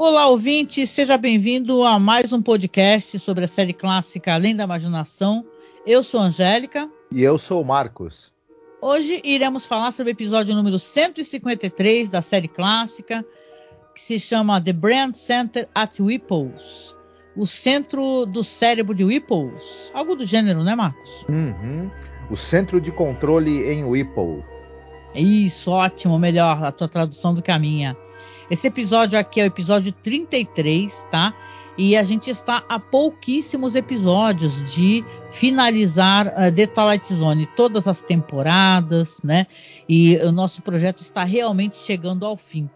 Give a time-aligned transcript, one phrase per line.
[0.00, 5.44] Olá, ouvinte, seja bem-vindo a mais um podcast sobre a série clássica Além da Imaginação.
[5.84, 6.88] Eu sou Angélica.
[7.10, 8.32] E eu sou Marcos.
[8.80, 13.26] Hoje iremos falar sobre o episódio número 153 da série clássica,
[13.92, 16.94] que se chama The Brand Center at Whipples.
[17.36, 19.90] O centro do cérebro de Whipples.
[19.92, 21.26] Algo do gênero, né, Marcos?
[21.28, 21.90] Uhum.
[22.30, 24.44] O centro de controle em Whipple.
[25.12, 27.96] Isso, ótimo, melhor a tua tradução do que a minha.
[28.50, 31.34] Esse episódio aqui é o episódio 33, tá?
[31.76, 38.00] E a gente está a pouquíssimos episódios de finalizar uh, The Twilight Zone, todas as
[38.00, 39.46] temporadas, né?
[39.88, 42.68] E o nosso projeto está realmente chegando ao fim.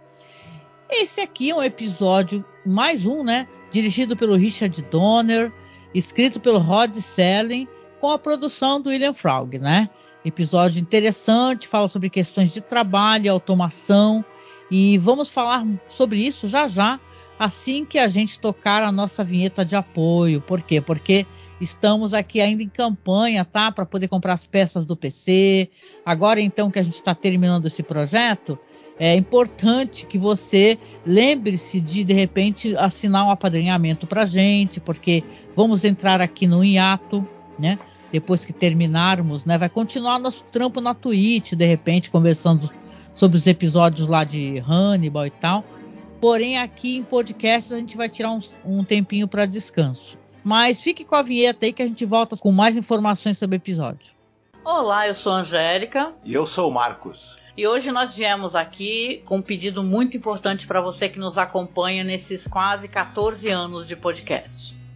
[0.91, 3.48] Esse aqui é um episódio, mais um, né?
[3.70, 5.51] Dirigido pelo Richard Donner,
[5.95, 7.67] escrito pelo Rod Selling,
[7.98, 9.89] com a produção do William Frog, né?
[10.23, 14.25] Episódio interessante, fala sobre questões de trabalho, automação,
[14.71, 16.99] e vamos falar sobre isso já já,
[17.39, 20.41] assim que a gente tocar a nossa vinheta de apoio.
[20.41, 20.81] Por quê?
[20.81, 21.27] Porque
[21.61, 23.71] estamos aqui ainda em campanha, tá?
[23.73, 25.69] Para poder comprar as peças do PC.
[26.05, 28.59] Agora, então, que a gente está terminando esse projeto,
[28.99, 35.25] é importante que você lembre-se de, de repente, assinar um apadrinhamento para gente, porque
[35.57, 37.27] vamos entrar aqui no hiato,
[37.59, 37.79] né?
[38.13, 39.57] Depois que terminarmos, né?
[39.59, 42.71] Vai continuar nosso trampo na Twitch, de repente, conversando
[43.15, 45.65] sobre os episódios lá de Hannibal e tal.
[46.21, 50.19] Porém, aqui em podcast a gente vai tirar um, um tempinho para descanso.
[50.45, 53.59] Mas fique com a vinheta aí que a gente volta com mais informações sobre o
[53.59, 54.13] episódio.
[54.64, 56.13] Olá, eu sou a Angélica.
[56.25, 57.36] E eu sou o Marcos.
[57.57, 62.03] E hoje nós viemos aqui com um pedido muito importante para você que nos acompanha
[62.03, 64.75] nesses quase 14 anos de podcast.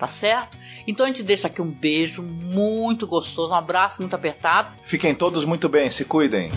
[0.00, 0.56] tá certo?
[0.86, 4.72] Então a gente deixa aqui um beijo muito gostoso, um abraço muito apertado.
[4.82, 6.50] Fiquem todos muito bem, se cuidem.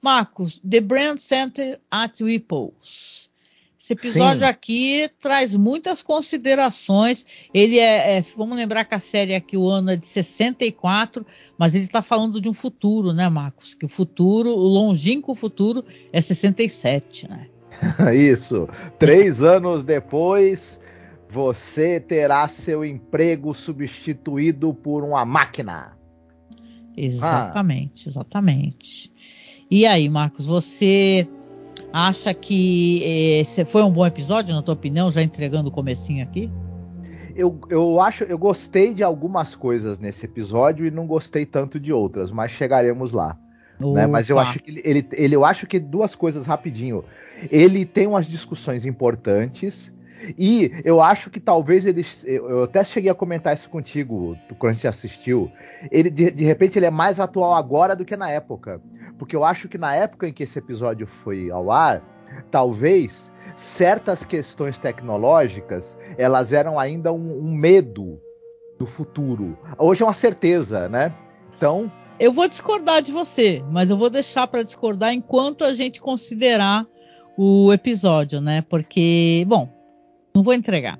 [0.00, 3.30] Marcos, The Brand Center at Whipples.
[3.78, 4.46] Esse episódio Sim.
[4.46, 7.26] aqui traz muitas considerações.
[7.52, 11.26] Ele é, é, Vamos lembrar que a série aqui, o ano é de 64,
[11.58, 13.74] mas ele está falando de um futuro, né, Marcos?
[13.74, 17.48] Que o futuro, o longínquo futuro, é 67, né?
[18.14, 18.68] Isso.
[18.98, 20.80] Três anos depois,
[21.32, 25.96] você terá seu emprego substituído por uma máquina.
[26.94, 28.10] Exatamente, ah.
[28.10, 29.10] exatamente.
[29.70, 31.26] E aí, Marcos, você
[31.90, 36.50] acha que esse foi um bom episódio, na tua opinião, já entregando o comecinho aqui?
[37.34, 41.94] Eu, eu acho, eu gostei de algumas coisas nesse episódio e não gostei tanto de
[41.94, 43.38] outras, mas chegaremos lá.
[43.80, 44.06] Né?
[44.06, 47.02] Mas eu acho que ele, ele, eu acho que duas coisas rapidinho.
[47.50, 49.90] Ele tem umas discussões importantes
[50.38, 52.24] e eu acho que talvez eles.
[52.26, 55.50] Eu até cheguei a comentar isso contigo quando a gente assistiu.
[55.90, 58.80] Ele, de, de repente, ele é mais atual agora do que na época.
[59.18, 62.02] porque eu acho que na época em que esse episódio foi ao ar,
[62.50, 68.20] talvez certas questões tecnológicas elas eram ainda um, um medo
[68.78, 69.58] do futuro.
[69.78, 71.14] Hoje é uma certeza, né?
[71.56, 76.00] Então eu vou discordar de você, mas eu vou deixar para discordar enquanto a gente
[76.00, 76.86] considerar
[77.36, 78.62] o episódio, né?
[78.62, 79.68] Porque, bom,
[80.34, 80.98] não vou entregar.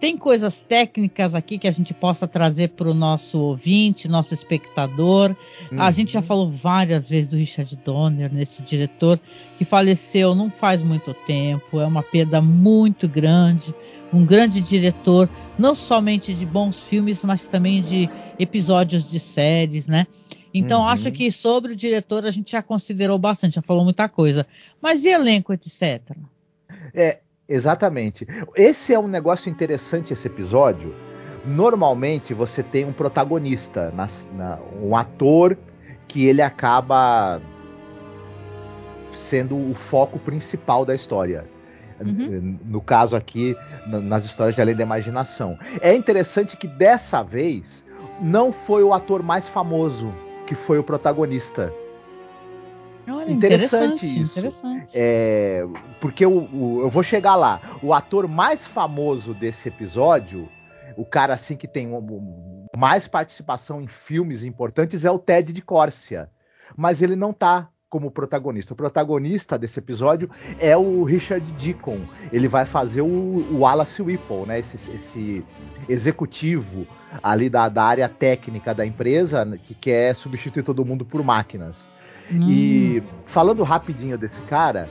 [0.00, 5.34] Tem coisas técnicas aqui que a gente possa trazer para o nosso ouvinte, nosso espectador.
[5.72, 5.82] Uhum.
[5.82, 9.18] A gente já falou várias vezes do Richard Donner, nesse diretor,
[9.56, 11.80] que faleceu não faz muito tempo.
[11.80, 13.74] É uma perda muito grande.
[14.12, 15.28] Um grande diretor,
[15.58, 18.08] não somente de bons filmes, mas também de
[18.38, 20.06] episódios de séries, né?
[20.54, 20.88] Então, uhum.
[20.88, 24.46] acho que sobre o diretor a gente já considerou bastante, já falou muita coisa.
[24.80, 26.00] Mas e elenco, etc?
[26.94, 28.26] É, Exatamente.
[28.54, 30.94] Esse é um negócio interessante, esse episódio.
[31.46, 35.56] Normalmente você tem um protagonista, na, na, um ator
[36.06, 37.40] que ele acaba
[39.14, 41.48] sendo o foco principal da história.
[42.00, 42.58] Uhum.
[42.64, 43.56] No caso aqui,
[43.86, 45.58] nas histórias de Além da Imaginação.
[45.80, 47.84] É interessante que dessa vez
[48.20, 50.12] não foi o ator mais famoso
[50.46, 51.72] que foi o protagonista.
[53.10, 54.38] Olha, interessante, interessante isso.
[54.38, 54.92] Interessante.
[54.94, 55.66] É,
[56.00, 57.60] porque o, o, eu vou chegar lá.
[57.82, 60.48] O ator mais famoso desse episódio,
[60.96, 65.62] o cara assim que tem um, mais participação em filmes importantes, é o Ted de
[65.62, 66.30] Córcia.
[66.76, 68.74] Mas ele não tá como protagonista.
[68.74, 72.00] O protagonista desse episódio é o Richard Deacon.
[72.32, 74.58] Ele vai fazer o, o Wallace Whipple, né?
[74.60, 75.44] Esse, esse
[75.88, 76.86] executivo
[77.22, 81.88] ali da, da, área técnica da empresa que quer substituir todo mundo por máquinas.
[82.30, 82.46] Hum.
[82.48, 84.88] E falando rapidinho desse cara,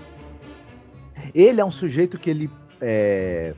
[1.34, 2.50] ele é um sujeito que ele
[2.82, 3.54] é,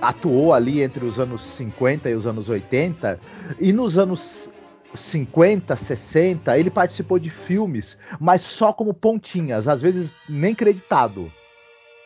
[0.00, 3.18] atuou ali entre os anos 50 e os anos 80,
[3.60, 4.50] e nos anos
[4.94, 11.30] 50, 60, ele participou de filmes, mas só como pontinhas, às vezes nem creditado.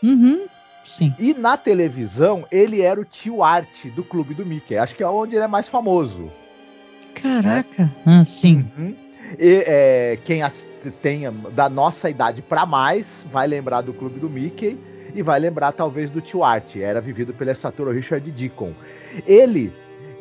[0.03, 0.47] Uhum,
[0.85, 1.15] sim.
[1.19, 4.77] E na televisão, ele era o tio Art do Clube do Mickey.
[4.77, 6.31] Acho que é onde ele é mais famoso.
[7.15, 8.21] Caraca, né?
[8.21, 8.67] ah, sim.
[8.79, 8.95] Uhum.
[9.39, 10.43] E, é, quem
[11.03, 14.79] tenha da nossa idade para mais vai lembrar do Clube do Mickey
[15.15, 16.77] e vai lembrar talvez do Tio Art.
[16.77, 18.73] Era vivido pelo ator Richard Deacon.
[19.27, 19.73] Ele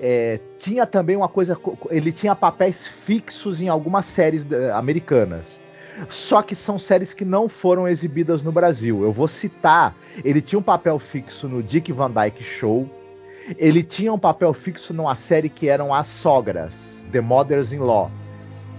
[0.01, 1.57] é, tinha também uma coisa,
[1.89, 5.59] ele tinha papéis fixos em algumas séries americanas.
[6.07, 9.03] Só que são séries que não foram exibidas no Brasil.
[9.03, 12.87] Eu vou citar, ele tinha um papel fixo no Dick Van Dyke Show.
[13.57, 18.11] Ele tinha um papel fixo numa série que eram As Sogras, The Mothers-in-Law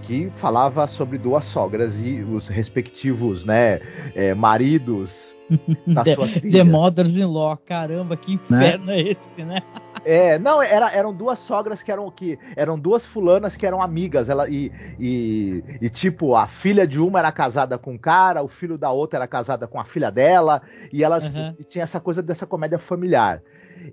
[0.01, 3.79] que falava sobre duas sogras e os respectivos, né,
[4.15, 5.33] é, maridos
[5.87, 6.53] das the, suas filhas.
[6.53, 8.99] The Mothers-in-Law, caramba, que inferno né?
[8.99, 9.61] é esse, né?
[10.03, 14.29] É, não, era, eram duas sogras que eram que eram duas fulanas que eram amigas,
[14.29, 18.47] ela e, e, e, tipo a filha de uma era casada com um cara, o
[18.47, 20.61] filho da outra era casada com a filha dela
[20.91, 21.55] e elas uhum.
[21.59, 23.43] e tinha essa coisa dessa comédia familiar.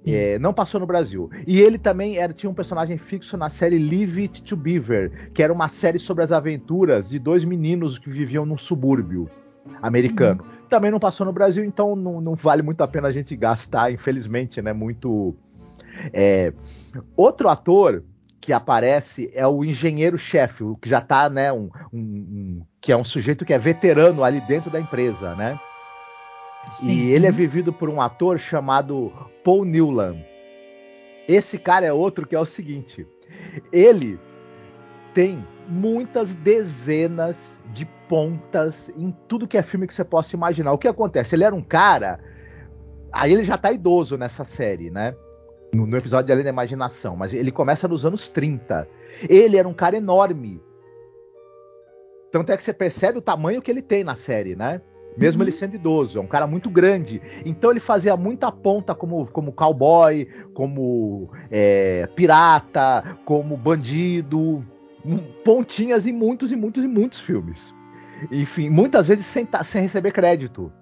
[0.06, 1.31] É, não passou no Brasil.
[1.46, 5.43] E ele também era, tinha um personagem fixo na série Leave It to Beaver, que
[5.43, 9.29] era uma série sobre as aventuras de dois meninos que viviam num subúrbio
[9.82, 10.43] americano.
[10.43, 10.50] Uhum.
[10.69, 13.93] Também não passou no Brasil, então não, não, vale muito a pena a gente gastar,
[13.93, 14.73] infelizmente, né?
[14.73, 15.35] Muito.
[16.12, 16.52] É...
[17.17, 18.05] Outro ator
[18.40, 21.52] que aparece é o engenheiro-chefe, que já tá, né?
[21.52, 25.59] Um, um, um, que é um sujeito que é veterano ali dentro da empresa, né?
[26.77, 26.89] Sim.
[26.89, 30.25] E ele é vivido por um ator chamado Paul Newland.
[31.27, 33.07] Esse cara é outro que é o seguinte:
[33.73, 34.19] ele
[35.13, 40.73] tem muitas dezenas de pontas em tudo que é filme que você possa imaginar.
[40.73, 41.35] O que acontece?
[41.35, 42.21] Ele era um cara.
[43.13, 45.15] Aí ele já tá idoso nessa série, né?
[45.73, 48.89] No, no episódio de Além da Imaginação, mas ele começa nos anos 30.
[49.29, 50.63] Ele era um cara enorme.
[52.31, 54.81] Tanto é que você percebe o tamanho que ele tem na série, né?
[55.19, 55.45] Mesmo uhum.
[55.45, 56.19] ele sendo idoso.
[56.19, 57.21] É um cara muito grande.
[57.45, 64.65] Então ele fazia muita ponta como, como cowboy, como é, pirata, como bandido.
[65.45, 67.75] Pontinhas em muitos e muitos e muitos filmes.
[68.31, 70.73] Enfim, muitas vezes sem, sem receber crédito.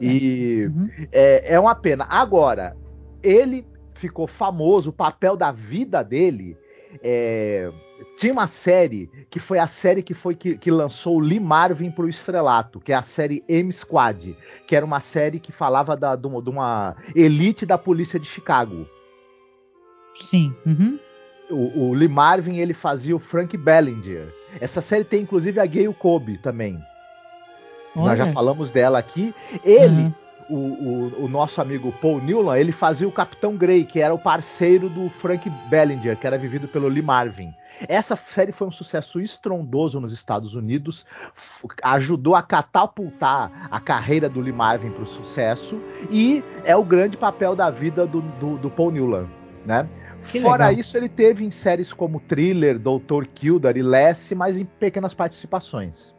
[0.00, 0.88] E uhum.
[1.10, 2.06] é, é uma pena.
[2.08, 2.76] Agora,
[3.22, 6.56] ele ficou famoso, o papel da vida dele
[7.02, 7.70] é,
[8.16, 11.90] tinha uma série que foi a série que foi que, que lançou o Lee Marvin
[11.90, 16.16] pro estrelato, que é a série M Squad, que era uma série que falava da,
[16.16, 18.86] de, uma elite da polícia de Chicago.
[20.22, 20.54] Sim.
[20.66, 20.98] Uhum.
[21.50, 24.32] O, o Lee Marvin ele fazia o Frank Bellinger.
[24.60, 26.80] Essa série tem inclusive a Gayle Kobe também.
[27.96, 28.06] Olha.
[28.06, 29.34] Nós já falamos dela aqui.
[29.64, 30.14] Ele, uhum.
[30.48, 34.18] o, o, o, nosso amigo Paul Newland, ele fazia o Capitão Grey, que era o
[34.18, 37.52] parceiro do Frank Bellinger, que era vivido pelo Lee Marvin.
[37.88, 41.06] Essa série foi um sucesso estrondoso nos Estados Unidos,
[41.82, 47.16] ajudou a catapultar a carreira do Lee Marvin para o sucesso e é o grande
[47.16, 49.30] papel da vida do, do, do Paul Newland,
[49.64, 49.88] né?
[50.30, 50.80] Que Fora legal.
[50.80, 56.14] isso, ele teve em séries como Thriller, Doutor Kildare e Lassie, mas em pequenas participações.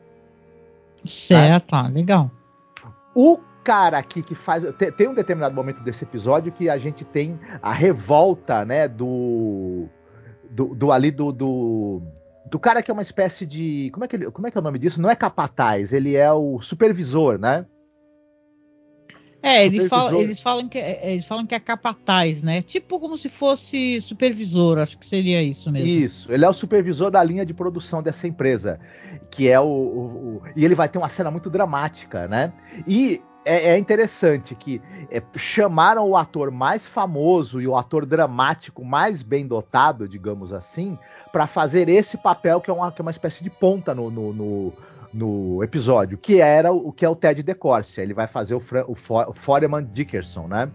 [1.06, 1.90] Certo, né?
[1.90, 2.32] legal.
[3.14, 4.64] O cara aqui que faz.
[4.78, 9.88] Tem, tem, um determinado momento desse episódio que a gente tem a revolta, né, do.
[10.52, 12.02] Do, do ali do, do,
[12.46, 12.60] do.
[12.60, 13.90] cara que é uma espécie de.
[13.94, 15.02] Como é, que ele, como é que é o nome disso?
[15.02, 17.66] Não é capataz, ele é o supervisor, né?
[19.44, 22.62] É, ele fala, eles, falam que, é, eles falam que é capataz, né?
[22.62, 25.88] Tipo como se fosse supervisor, acho que seria isso mesmo.
[25.88, 28.80] Isso, ele é o supervisor da linha de produção dessa empresa,
[29.32, 32.54] que é o, o, o e ele vai ter uma cena muito dramática, né?
[32.86, 38.84] E é, é interessante que é, chamaram o ator mais famoso e o ator dramático
[38.84, 40.98] mais bem dotado, digamos assim,
[41.32, 44.34] para fazer esse papel que é uma, que é uma espécie de ponta no, no,
[44.34, 44.74] no
[45.14, 48.04] no episódio, que era o que é o Ted DeCorsia.
[48.04, 50.70] Ele vai fazer o, Fran, o, For, o Foreman Dickerson, né?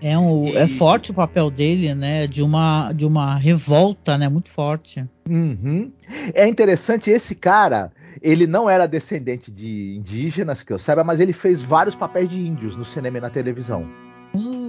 [0.00, 0.56] É, um, e...
[0.56, 2.26] é forte o papel dele, né?
[2.26, 4.28] De uma, de uma revolta, né?
[4.28, 5.04] Muito forte.
[5.28, 5.92] Uhum.
[6.34, 11.32] É interessante, esse cara, ele não era descendente de indígenas, que eu saiba, mas ele
[11.32, 13.88] fez vários papéis de índios no cinema e na televisão.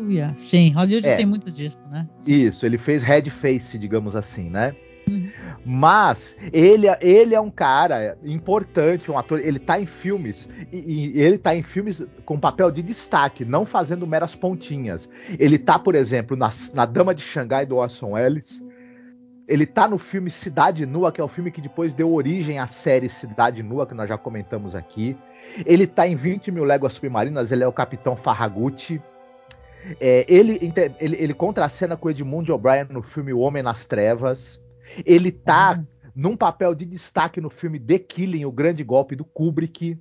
[0.10, 0.36] Yeah.
[0.36, 1.16] Sim, Hollywood é.
[1.16, 2.08] tem muito disso, né?
[2.26, 4.76] Isso, ele fez red face, digamos assim, né?
[5.66, 9.40] Mas ele, ele é um cara importante, um ator.
[9.40, 10.78] Ele tá em filmes e,
[11.16, 15.10] e, ele tá em filmes com papel de destaque, não fazendo meras pontinhas.
[15.38, 18.61] Ele tá, por exemplo, na, na Dama de Xangai do Orson Welles.
[19.52, 22.68] Ele tá no filme Cidade Nua, que é o filme que depois deu origem à
[22.68, 25.18] série Cidade Nua, que nós já comentamos aqui.
[25.66, 29.02] Ele tá em 20 mil léguas submarinas, ele é o Capitão Farragut.
[30.00, 34.58] É, ele, ele, ele contracena com Edmund O'Brien no filme O Homem nas Trevas.
[35.06, 35.86] Ele tá uhum.
[36.16, 40.00] num papel de destaque no filme The Killing, o grande golpe do Kubrick.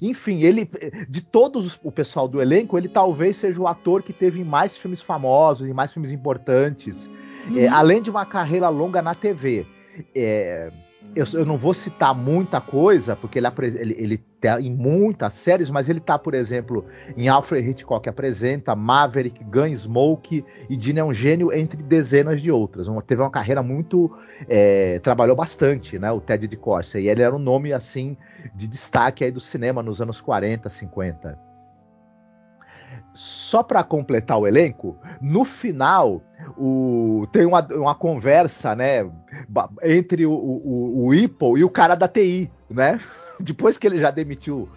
[0.00, 0.70] Enfim, ele
[1.08, 5.02] de todos o pessoal do elenco, ele talvez seja o ator que teve mais filmes
[5.02, 7.10] famosos e mais filmes importantes,
[7.48, 7.58] uhum.
[7.58, 9.66] é, além de uma carreira longa na TV.
[10.14, 10.70] É,
[11.14, 13.46] eu, eu, não vou citar muita coisa, porque ele,
[13.76, 16.84] ele, ele tá em muitas séries, mas ele tá, por exemplo,
[17.16, 22.88] em Alfred Hitchcock Apresenta, Maverick, Gunsmoke, e Dini é um gênio entre dezenas de outras.
[22.88, 24.10] Uma, teve uma carreira muito.
[24.48, 26.10] É, trabalhou bastante, né?
[26.10, 26.98] O Ted de Corsa.
[26.98, 28.16] E ele era um nome, assim,
[28.54, 31.53] de destaque aí do cinema nos anos 40, 50
[33.14, 36.20] só para completar o elenco, no final
[36.58, 39.08] o, tem uma, uma conversa, né,
[39.82, 43.00] entre o, o, o e o cara da TI, né?
[43.40, 44.68] Depois que ele já demitiu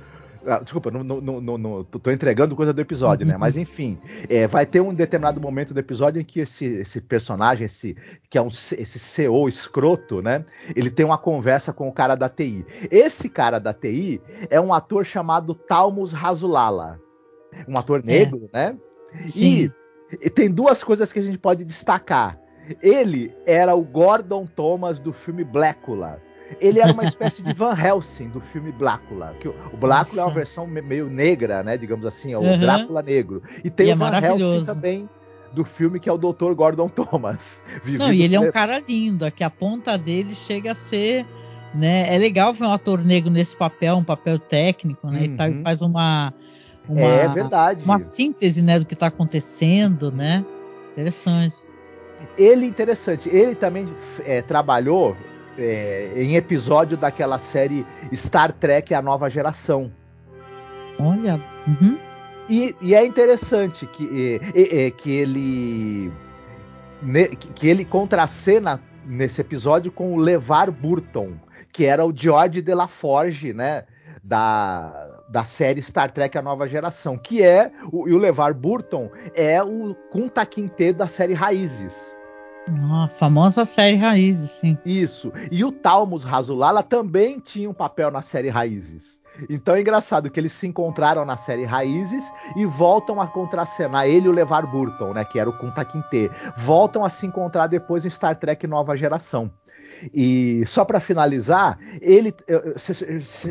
[0.50, 3.36] ah, desculpa, não, não, não, não, tô entregando coisa do episódio, né?
[3.38, 3.98] Mas enfim,
[4.30, 7.98] é, vai ter um determinado momento do episódio em que esse, esse personagem, esse
[8.30, 10.44] que é um esse CEO escroto, né?
[10.74, 12.66] Ele tem uma conversa com o cara da TI.
[12.90, 16.98] Esse cara da TI é um ator chamado Talmus Razulala
[17.68, 18.72] um ator negro, é.
[18.72, 18.78] né?
[19.36, 19.72] E,
[20.22, 22.40] e tem duas coisas que a gente pode destacar.
[22.82, 26.22] Ele era o Gordon Thomas do filme Blácula.
[26.60, 29.36] Ele era uma espécie de Van Helsing do filme Blácula.
[29.40, 31.78] Que o, Blácula é uma versão meio negra, né?
[31.78, 32.60] Digamos assim, é o uhum.
[32.60, 33.42] Drácula negro.
[33.64, 35.10] E tem e o é Van Helsing também
[35.54, 36.54] do filme que é o Dr.
[36.54, 37.64] Gordon Thomas.
[37.86, 39.26] Não, e ele é um cara lindo.
[39.26, 41.26] Aqui a ponta dele chega a ser,
[41.74, 42.14] né?
[42.14, 45.20] É legal ver um ator negro nesse papel, um papel técnico, né?
[45.20, 45.26] Uhum.
[45.26, 46.34] E tá, faz uma
[46.88, 47.84] uma, é verdade.
[47.84, 50.46] Uma síntese, né, do que está acontecendo, né?
[50.92, 51.72] Interessante.
[52.38, 53.30] Ele interessante.
[53.30, 53.88] Ele também
[54.26, 55.16] é, trabalhou
[55.58, 59.92] é, em episódio daquela série Star Trek A Nova Geração.
[61.00, 61.42] Olha.
[61.68, 62.00] Uhum.
[62.50, 66.12] E, e, é interessante que, é, que ele
[67.54, 71.34] que ele contracena nesse episódio com o Levar Burton,
[71.72, 73.84] que era o George de La Forge, né?
[74.28, 79.10] da, da série Star Trek A Nova Geração, que é o, e o Levar Burton
[79.36, 82.16] é o Kunta Kinte da série Raízes.
[82.84, 84.78] Ah, famosa série Raízes, sim.
[84.86, 85.32] Isso.
[85.52, 89.22] E o Talmus Razulala também tinha um papel na série Raízes.
[89.50, 92.24] Então é engraçado que eles se encontraram na série Raízes
[92.56, 96.30] e voltam a contracenar ele e o Levar Burton, né, que era o Kunta Kinte.
[96.58, 99.52] Voltam a se encontrar depois em Star Trek Nova Geração.
[100.14, 102.76] E só para finalizar, ele eu,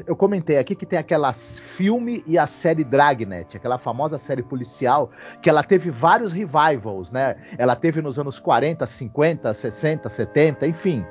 [0.07, 5.11] eu, comentei aqui que tem aquela filme e a série Dragnet, aquela famosa série policial
[5.43, 7.37] que ela teve vários revivals, né?
[7.59, 11.05] Ela teve nos anos 40, 50, 60, 70, enfim.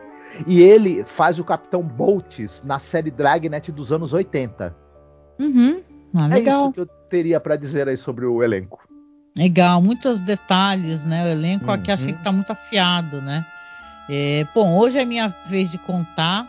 [0.47, 4.75] E ele faz o Capitão Boltz na série Dragnet dos anos 80.
[5.39, 5.81] Uhum.
[6.13, 8.79] Ah, é isso que eu teria para dizer aí sobre o elenco.
[9.35, 11.25] Legal, muitos detalhes, né?
[11.25, 11.71] O elenco uhum.
[11.71, 13.45] aqui achei que tá muito afiado, né?
[14.09, 16.47] É, bom, hoje é minha vez de contar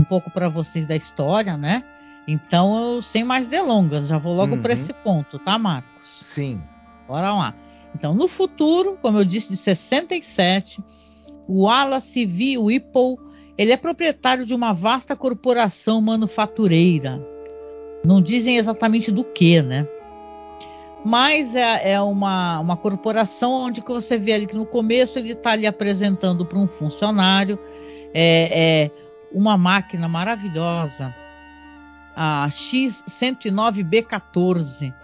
[0.00, 1.84] um pouco para vocês da história, né?
[2.26, 4.62] Então, eu, sem mais delongas, já vou logo uhum.
[4.62, 6.18] para esse ponto, tá, Marcos?
[6.22, 6.60] Sim.
[7.08, 7.54] Bora lá.
[7.94, 10.82] Então, no futuro, como eu disse, de 67,
[11.48, 12.58] o Wallace V.
[12.58, 13.16] Whipple,
[13.58, 17.20] ele é proprietário de uma vasta corporação manufatureira.
[18.04, 19.86] Não dizem exatamente do que, né?
[21.04, 25.32] Mas é, é, uma, uma corporação onde que você vê ali que no começo ele
[25.32, 27.58] está ali apresentando para um funcionário
[28.14, 28.90] é, é,
[29.32, 31.14] uma máquina maravilhosa,
[32.14, 34.94] a X109B14,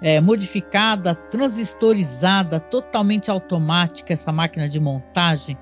[0.00, 5.58] é, modificada, transistorizada, totalmente automática, essa máquina de montagem,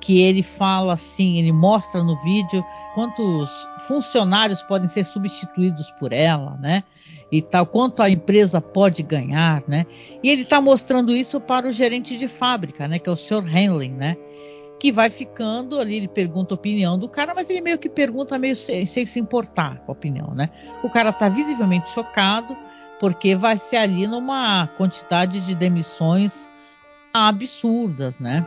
[0.00, 2.64] que ele fala assim, ele mostra no vídeo
[2.94, 3.50] quantos
[3.86, 6.82] funcionários podem ser substituídos por ela, né?
[7.30, 9.84] E tal, quanto a empresa pode ganhar, né?
[10.22, 12.98] E ele está mostrando isso para o gerente de fábrica, né?
[12.98, 13.44] Que é o Sr.
[13.46, 14.16] Henley, né?
[14.78, 18.38] Que vai ficando ali, ele pergunta a opinião do cara, mas ele meio que pergunta
[18.38, 20.50] meio sem, sem se importar com a opinião, né?
[20.82, 22.56] O cara está visivelmente chocado,
[23.00, 26.48] porque vai ser ali numa quantidade de demissões
[27.12, 28.46] absurdas, né?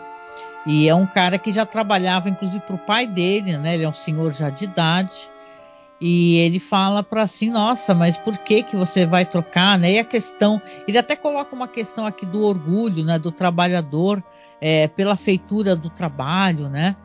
[0.66, 3.74] E é um cara que já trabalhava, inclusive, para o pai dele, né?
[3.74, 5.30] Ele é um senhor já de idade.
[6.02, 9.94] E ele fala para assim, nossa, mas por que que você vai trocar, né?
[9.94, 13.20] E a questão, ele até coloca uma questão aqui do orgulho, né?
[13.20, 14.24] Do trabalhador
[14.62, 16.96] é, pela feitura do trabalho, né?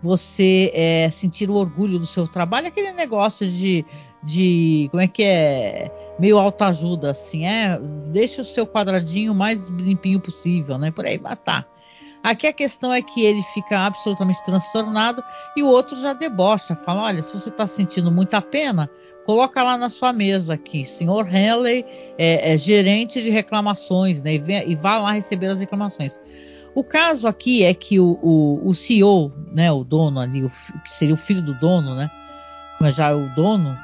[0.00, 3.84] Você é, sentir o orgulho do seu trabalho, aquele negócio de,
[4.22, 5.90] de como é que é?
[6.18, 7.78] Meio autoajuda, assim, é,
[8.10, 10.90] deixa o seu quadradinho mais limpinho possível, né?
[10.90, 11.66] Por aí, tá.
[12.28, 15.24] Aqui a questão é que ele fica absolutamente transtornado
[15.56, 18.90] e o outro já debocha, fala: olha, se você está sentindo muita pena,
[19.24, 21.86] coloca lá na sua mesa aqui, senhor Henley
[22.18, 24.34] é, é gerente de reclamações, né?
[24.34, 26.20] E, vem, e, vá lá receber as reclamações.
[26.74, 30.92] O caso aqui é que o, o, o CEO, né, o dono ali, o, que
[30.92, 32.10] seria o filho do dono, né?
[32.78, 33.74] Mas já é o dono,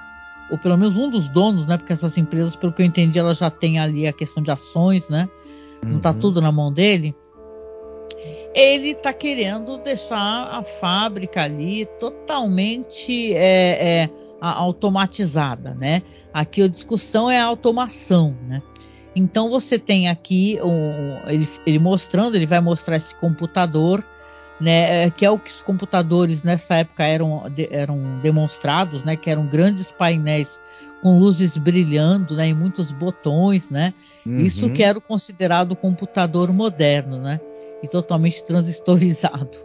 [0.50, 1.78] ou pelo menos um dos donos, né?
[1.78, 5.08] Porque essas empresas, pelo que eu entendi, elas já têm ali a questão de ações,
[5.08, 5.30] né?
[5.82, 6.18] Não está uhum.
[6.18, 7.16] tudo na mão dele
[8.54, 16.02] ele está querendo deixar a fábrica ali totalmente é, é, automatizada, né?
[16.32, 18.62] Aqui a discussão é a automação, né?
[19.16, 24.04] Então você tem aqui um, ele, ele, mostrando, ele vai mostrar esse computador,
[24.60, 25.04] né?
[25.04, 29.16] É, que é o que os computadores nessa época eram, eram demonstrados, né?
[29.16, 30.60] Que eram grandes painéis
[31.02, 32.48] com luzes brilhando, né?
[32.48, 33.92] E muitos botões, né?
[34.24, 34.38] Uhum.
[34.38, 37.40] Isso que era considerado computador moderno, né?
[37.84, 39.58] E totalmente transistorizado.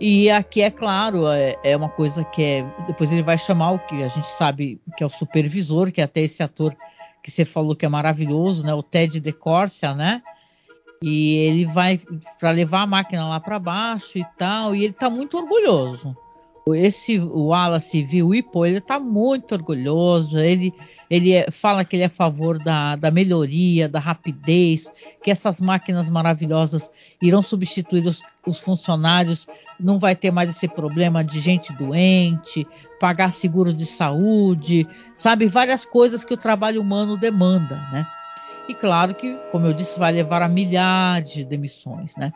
[0.00, 2.64] E aqui, é claro, é, é, uma coisa que é.
[2.86, 6.04] Depois ele vai chamar o que a gente sabe que é o supervisor, que é
[6.04, 6.74] até esse ator
[7.22, 8.72] que você falou que é maravilhoso, né?
[8.72, 10.22] O Ted DeCorsia, né?
[11.02, 12.00] E ele vai
[12.38, 16.16] para levar a máquina lá para baixo e tal, e ele tá muito orgulhoso
[16.74, 20.38] esse Wallace viu Whipple, ele está muito orgulhoso.
[20.38, 20.72] Ele,
[21.10, 24.90] ele é, fala que ele é a favor da, da melhoria, da rapidez,
[25.22, 29.46] que essas máquinas maravilhosas irão substituir os, os funcionários.
[29.78, 32.66] Não vai ter mais esse problema de gente doente,
[32.98, 35.46] pagar seguro de saúde, sabe?
[35.46, 38.06] Várias coisas que o trabalho humano demanda, né?
[38.68, 42.32] E claro que, como eu disse, vai levar a milhares de demissões, né?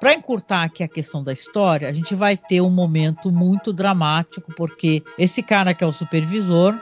[0.00, 4.50] Para encurtar aqui a questão da história, a gente vai ter um momento muito dramático,
[4.56, 6.74] porque esse cara que é o supervisor,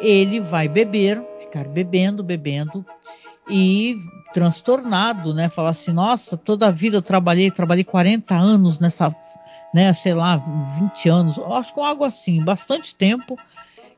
[0.00, 2.84] ele vai beber, ficar bebendo, bebendo,
[3.48, 3.96] e
[4.32, 5.48] transtornado, né?
[5.48, 9.14] Falar assim, nossa, toda a vida eu trabalhei, trabalhei 40 anos nessa,
[9.72, 10.36] né, sei lá,
[10.78, 13.38] 20 anos, acho que algo assim, bastante tempo,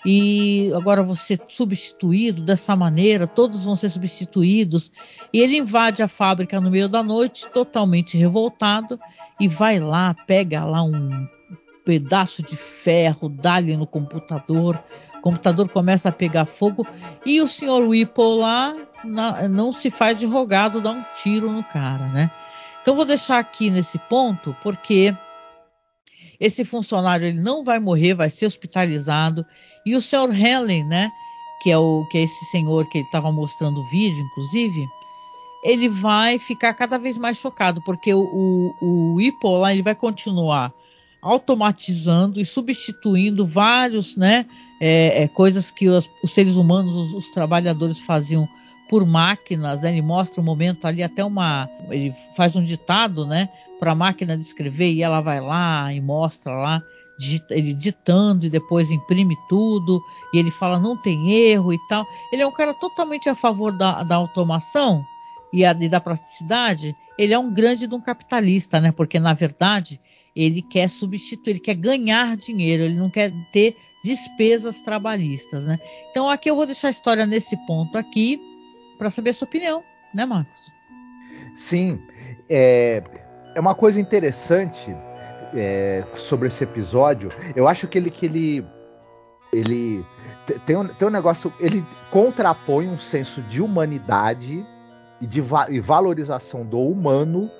[0.04, 4.90] e agora você substituído dessa maneira, todos vão ser substituídos.
[5.32, 8.98] E ele invade a fábrica no meio da noite, totalmente revoltado,
[9.40, 11.26] e vai lá, pega lá um
[11.84, 14.82] pedaço de ferro, dá-lhe no computador.
[15.18, 16.86] O computador começa a pegar fogo
[17.26, 21.64] e o senhor Whipple lá na, não se faz de rogado, dá um tiro no
[21.64, 22.30] cara, né?
[22.80, 25.14] Então vou deixar aqui nesse ponto porque
[26.40, 29.44] esse funcionário ele não vai morrer, vai ser hospitalizado
[29.84, 30.30] e o Sr.
[30.32, 31.10] Helen, né,
[31.62, 34.86] que é, o, que é esse senhor que ele estava mostrando o vídeo, inclusive,
[35.64, 38.20] ele vai ficar cada vez mais chocado, porque o,
[38.80, 40.72] o, o Ipo lá ele vai continuar
[41.20, 44.46] automatizando e substituindo vários, né,
[44.80, 48.48] é, é, coisas que os, os, seres humanos, os, os trabalhadores faziam
[48.88, 49.90] por máquinas, né?
[49.90, 53.48] ele mostra um momento ali até uma, ele faz um ditado, né,
[53.78, 56.82] para a máquina de escrever e ela vai lá e mostra lá
[57.50, 60.00] ele ditando e depois imprime tudo,
[60.32, 62.06] e ele fala não tem erro e tal.
[62.32, 65.04] Ele é um cara totalmente a favor da, da automação
[65.52, 66.94] e, a, e da praticidade.
[67.18, 68.92] Ele é um grande de um capitalista, né?
[68.92, 70.00] Porque na verdade
[70.34, 75.78] ele quer substituir, ele quer ganhar dinheiro, ele não quer ter despesas trabalhistas, né?
[76.10, 78.40] Então aqui eu vou deixar a história nesse ponto aqui
[78.98, 79.82] para saber a sua opinião,
[80.12, 80.72] né, Marcos?
[81.54, 82.02] Sim,
[82.48, 83.02] é,
[83.54, 84.94] é uma coisa interessante
[85.54, 87.30] é, sobre esse episódio.
[87.54, 88.66] Eu acho que ele que ele
[89.52, 90.04] ele
[90.66, 94.64] tem um, tem um negócio, ele contrapõe um senso de humanidade
[95.20, 97.50] e de va e valorização do humano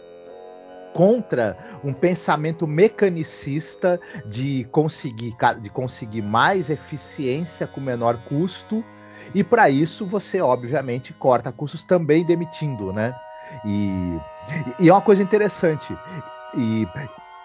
[0.94, 8.85] contra um pensamento mecanicista de conseguir, de conseguir mais eficiência com menor custo.
[9.35, 13.14] E para isso você, obviamente, corta custos também demitindo, né?
[13.64, 14.21] E,
[14.79, 15.99] e é uma coisa interessante.
[16.55, 16.88] E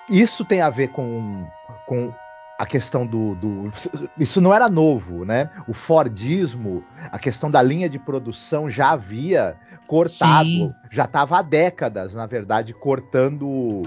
[0.09, 1.47] isso tem a ver com,
[1.85, 2.13] com
[2.57, 3.71] a questão do, do,
[4.17, 5.49] Isso não era novo, né?
[5.67, 9.55] O Fordismo, a questão da linha de produção já havia
[9.87, 10.73] cortado, Sim.
[10.89, 13.83] já estava há décadas, na verdade, cortando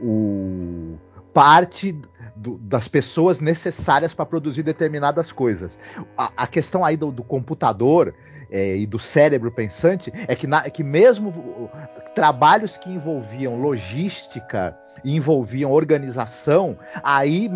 [0.00, 0.98] o,
[1.32, 1.96] parte
[2.36, 5.78] do, das pessoas necessárias para produzir determinadas coisas.
[6.16, 8.14] A, a questão aí do, do computador
[8.50, 11.70] é, e do cérebro pensante é que, na, é que mesmo
[12.14, 17.50] trabalhos que envolviam logística envolviam organização, aí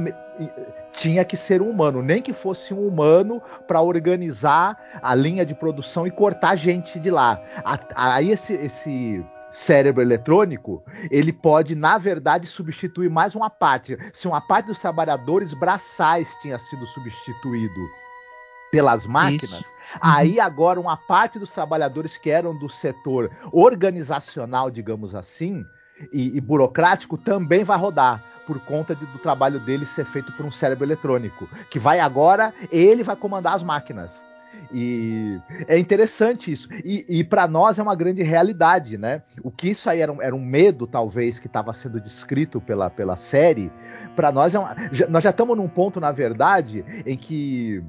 [0.92, 5.54] tinha que ser um humano, nem que fosse um humano para organizar a linha de
[5.54, 7.42] produção e cortar gente de lá.
[7.94, 13.96] Aí esse, esse cérebro eletrônico, ele pode, na verdade, substituir mais uma parte.
[14.12, 17.80] Se uma parte dos trabalhadores braçais tinha sido substituído
[18.72, 19.72] pelas máquinas, Isso.
[20.00, 20.44] aí uhum.
[20.44, 25.64] agora uma parte dos trabalhadores que eram do setor organizacional, digamos assim,
[26.12, 30.44] e, e burocrático também vai rodar por conta de, do trabalho dele ser feito por
[30.44, 34.24] um cérebro eletrônico, que vai agora, ele vai comandar as máquinas.
[34.72, 36.68] E é interessante isso.
[36.84, 39.22] E, e para nós é uma grande realidade, né?
[39.42, 42.90] O que isso aí era um, era um medo, talvez, que estava sendo descrito pela,
[42.90, 43.70] pela série,
[44.16, 47.82] para nós é uma, já, nós já estamos num ponto, na verdade, em que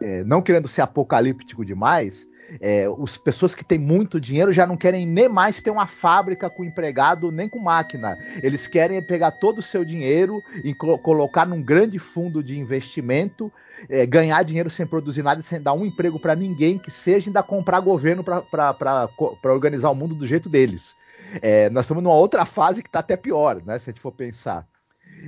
[0.00, 2.26] é, não querendo ser apocalíptico demais,
[2.60, 6.48] é, as pessoas que têm muito dinheiro já não querem nem mais ter uma fábrica
[6.48, 8.16] com empregado nem com máquina.
[8.42, 13.52] Eles querem pegar todo o seu dinheiro e colocar num grande fundo de investimento,
[13.88, 17.42] é, ganhar dinheiro sem produzir nada, sem dar um emprego para ninguém que seja, ainda
[17.42, 19.08] comprar governo para
[19.44, 20.94] organizar o mundo do jeito deles.
[21.42, 23.78] É, nós estamos numa outra fase que está até pior, né?
[23.78, 24.66] Se a gente for pensar.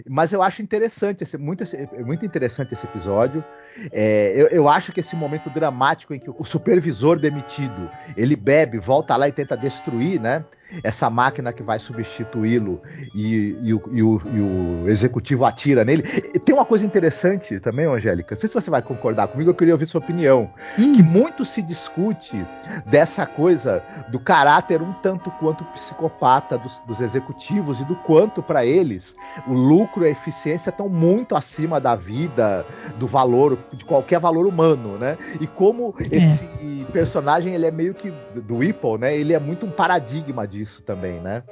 [0.08, 1.64] Mas eu acho interessante, esse, muito,
[2.04, 3.44] muito interessante esse episódio.
[3.92, 8.78] É, eu, eu, acho que esse momento dramático em que o supervisor demitido ele bebe,
[8.78, 10.44] volta lá e tenta destruir, né?
[10.82, 12.80] Essa máquina que vai substituí-lo
[13.14, 16.02] e, e, o, e, o, e, o, executivo atira nele.
[16.44, 18.34] Tem uma coisa interessante também, Angélica.
[18.34, 20.50] Não sei se você vai concordar comigo, eu queria ouvir sua opinião.
[20.78, 20.92] Hum.
[20.92, 22.46] Que muito se discute
[22.86, 28.64] dessa coisa do caráter um tanto quanto psicopata dos, dos executivos e do quanto para
[28.64, 29.14] eles
[29.46, 32.66] o lucro e a eficiência estão muito acima da vida,
[32.98, 35.16] do valor de qualquer valor humano, né?
[35.40, 36.16] E como é.
[36.16, 39.16] esse personagem ele é meio que do Whipple, né?
[39.16, 41.42] Ele é muito um paradigma disso também, né?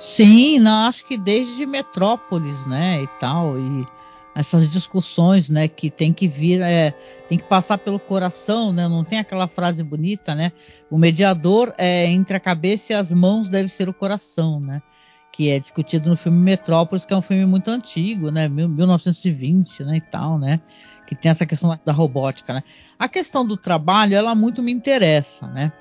[0.00, 3.86] Sim, não acho que desde Metrópolis, né, e tal, e
[4.34, 6.92] essas discussões, né, que tem que vir, é,
[7.28, 8.88] tem que passar pelo coração, né?
[8.88, 10.52] Não tem aquela frase bonita, né?
[10.90, 14.82] O mediador é entre a cabeça e as mãos deve ser o coração, né?
[15.30, 18.48] Que é discutido no filme Metrópolis, que é um filme muito antigo, né?
[18.48, 20.60] 1920, né, e tal, né?
[21.06, 22.62] que tem essa questão da robótica, né?
[22.98, 25.72] A questão do trabalho, ela muito me interessa, né?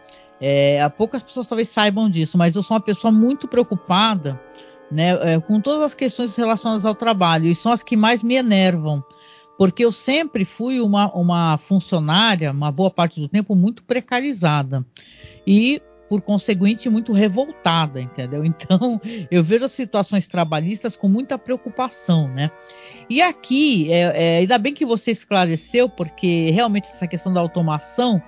[0.46, 4.38] É, poucas pessoas talvez saibam disso, mas eu sou uma pessoa muito preocupada,
[4.92, 8.36] né, é, com todas as questões relacionadas ao trabalho e são as que mais me
[8.36, 9.02] enervam,
[9.58, 14.86] porque eu sempre fui uma, uma funcionária, uma boa parte do tempo, muito precarizada
[15.48, 18.44] e por conseguinte, muito revoltada, entendeu?
[18.46, 19.00] Então,
[19.32, 22.52] eu vejo as situações trabalhistas com muita preocupação, né?
[23.10, 28.22] E aqui, é, é, ainda bem que você esclareceu, porque realmente essa questão da automação,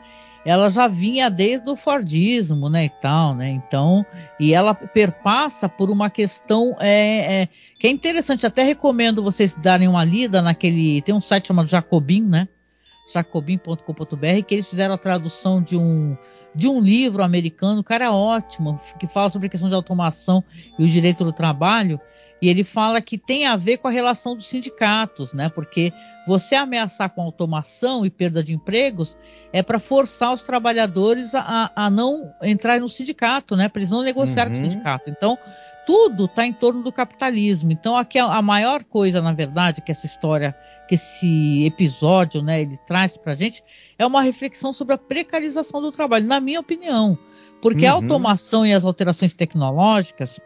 [0.46, 3.50] ela já vinha desde o Fordismo, né, e tal, né?
[3.50, 4.06] Então,
[4.40, 8.46] e ela perpassa por uma questão é, é, que é interessante.
[8.46, 12.48] Até recomendo vocês darem uma lida naquele, tem um site chamado Jacobin, né?
[13.12, 16.16] Jacobin.com.br que eles fizeram a tradução de um
[16.56, 20.42] de um livro americano, cara ótimo, que fala sobre a questão de automação
[20.80, 22.00] e o direito do trabalho.
[22.42, 25.50] E ele fala que tem a ver com a relação dos sindicatos, né?
[25.50, 25.94] Porque
[26.28, 29.18] você ameaçar com automação e perda de empregos
[29.54, 33.70] é para forçar os trabalhadores a, a, não entrar no sindicato, né?
[33.70, 34.60] Para eles não negociarem uhum.
[34.60, 34.72] com o uhum.
[34.72, 35.10] sindicato.
[35.10, 35.38] Então,
[35.86, 37.72] tudo está em torno do capitalismo.
[37.72, 40.56] Então, aqui a, a maior coisa, na verdade, que essa história,
[40.90, 43.64] que esse episódio, né, ele traz para a gente,
[43.98, 47.18] é uma reflexão sobre a precarização do trabalho, na minha opinião.
[47.62, 47.92] Porque uhum.
[47.92, 50.40] a automação e as alterações tecnológicas,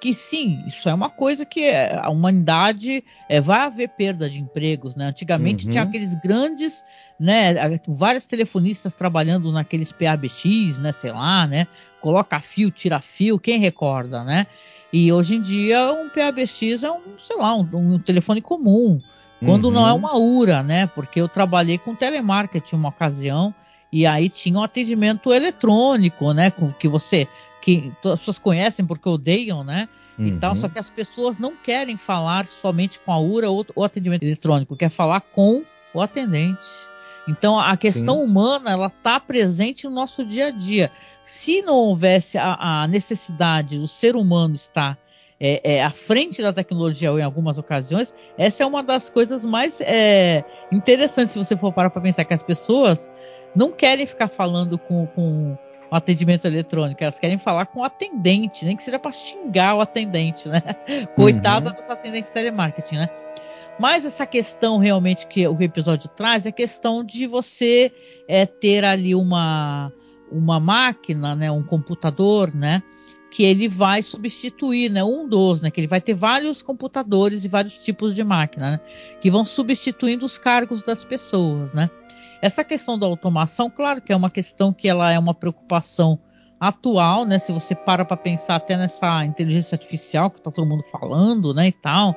[0.00, 4.40] que sim, isso é uma coisa que é, a humanidade é, vai haver perda de
[4.40, 5.06] empregos, né?
[5.06, 5.70] Antigamente uhum.
[5.70, 6.82] tinha aqueles grandes,
[7.18, 7.54] né?
[7.88, 10.92] Vários telefonistas trabalhando naqueles PABX, né?
[10.92, 11.66] Sei lá, né?
[12.00, 14.46] Coloca fio, tira fio, quem recorda, né?
[14.92, 19.00] E hoje em dia um PABX é um, sei lá, um, um telefone comum,
[19.40, 19.70] quando uhum.
[19.70, 19.98] não é uhum.
[19.98, 20.86] uma URA, né?
[20.86, 23.54] Porque eu trabalhei com telemarketing uma ocasião
[23.92, 26.52] e aí tinha um atendimento eletrônico, né?
[26.78, 27.28] Que você
[27.64, 29.88] que as pessoas conhecem porque odeiam, né?
[30.18, 30.26] Uhum.
[30.26, 33.82] E tal, só que as pessoas não querem falar somente com a URA ou o
[33.82, 35.62] atendimento eletrônico, quer falar com
[35.94, 36.66] o atendente.
[37.26, 38.24] Então a questão Sim.
[38.24, 40.92] humana ela está presente no nosso dia a dia.
[41.24, 44.98] Se não houvesse a, a necessidade do ser humano estar
[45.40, 49.42] é, é, à frente da tecnologia ou em algumas ocasiões, essa é uma das coisas
[49.42, 53.08] mais é, interessantes se você for parar para pensar que as pessoas
[53.56, 55.56] não querem ficar falando com, com
[55.90, 59.80] o atendimento eletrônico, elas querem falar com o atendente, nem que seja para xingar o
[59.80, 60.62] atendente, né?
[61.14, 61.76] Coitada uhum.
[61.76, 63.10] dos atendentes de telemarketing, né?
[63.78, 67.92] Mas essa questão realmente que o episódio traz é a questão de você
[68.28, 69.92] é, ter ali uma,
[70.30, 72.82] uma máquina, né, um computador, né,
[73.30, 77.48] que ele vai substituir, né, um dos, né, que ele vai ter vários computadores e
[77.48, 78.80] vários tipos de máquina, né,
[79.20, 81.90] que vão substituindo os cargos das pessoas, né.
[82.44, 86.18] Essa questão da automação, claro que é uma questão que ela é uma preocupação
[86.60, 87.38] atual, né?
[87.38, 91.68] Se você para para pensar até nessa inteligência artificial que está todo mundo falando, né,
[91.68, 92.14] e tal,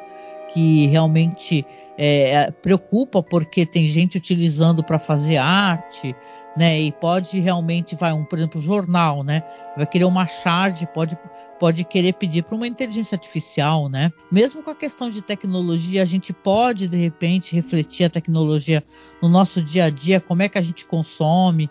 [0.53, 1.65] que realmente
[1.97, 6.13] é, preocupa porque tem gente utilizando para fazer arte,
[6.57, 6.77] né?
[6.77, 9.41] E pode realmente vai um, por exemplo, jornal, né?
[9.77, 11.17] Vai querer uma charge, pode
[11.59, 14.11] pode querer pedir para uma inteligência artificial, né?
[14.31, 18.83] Mesmo com a questão de tecnologia, a gente pode de repente refletir a tecnologia
[19.21, 21.69] no nosso dia a dia, como é que a gente consome,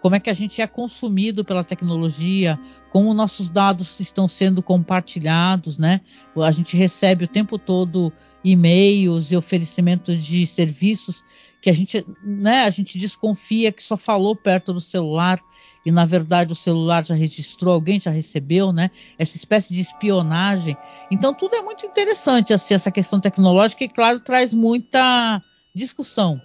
[0.00, 2.58] como é que a gente é consumido pela tecnologia,
[2.90, 6.00] como nossos dados estão sendo compartilhados, né?
[6.36, 8.12] A gente recebe o tempo todo
[8.44, 11.22] e-mails e oferecimentos de serviços
[11.60, 15.40] que a gente, né, a gente desconfia que só falou perto do celular
[15.84, 18.90] e na verdade o celular já registrou, alguém já recebeu, né?
[19.18, 20.76] Essa espécie de espionagem.
[21.10, 25.42] Então tudo é muito interessante assim essa questão tecnológica e claro traz muita
[25.74, 26.40] discussão.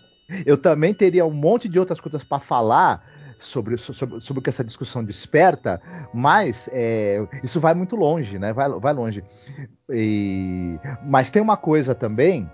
[0.45, 3.03] Eu também teria um monte de outras coisas para falar
[3.39, 5.81] sobre, sobre, sobre o que essa discussão desperta,
[6.13, 8.51] mas é, isso vai muito longe, né?
[8.51, 9.23] Vai, vai longe.
[9.89, 12.49] E, mas tem uma coisa também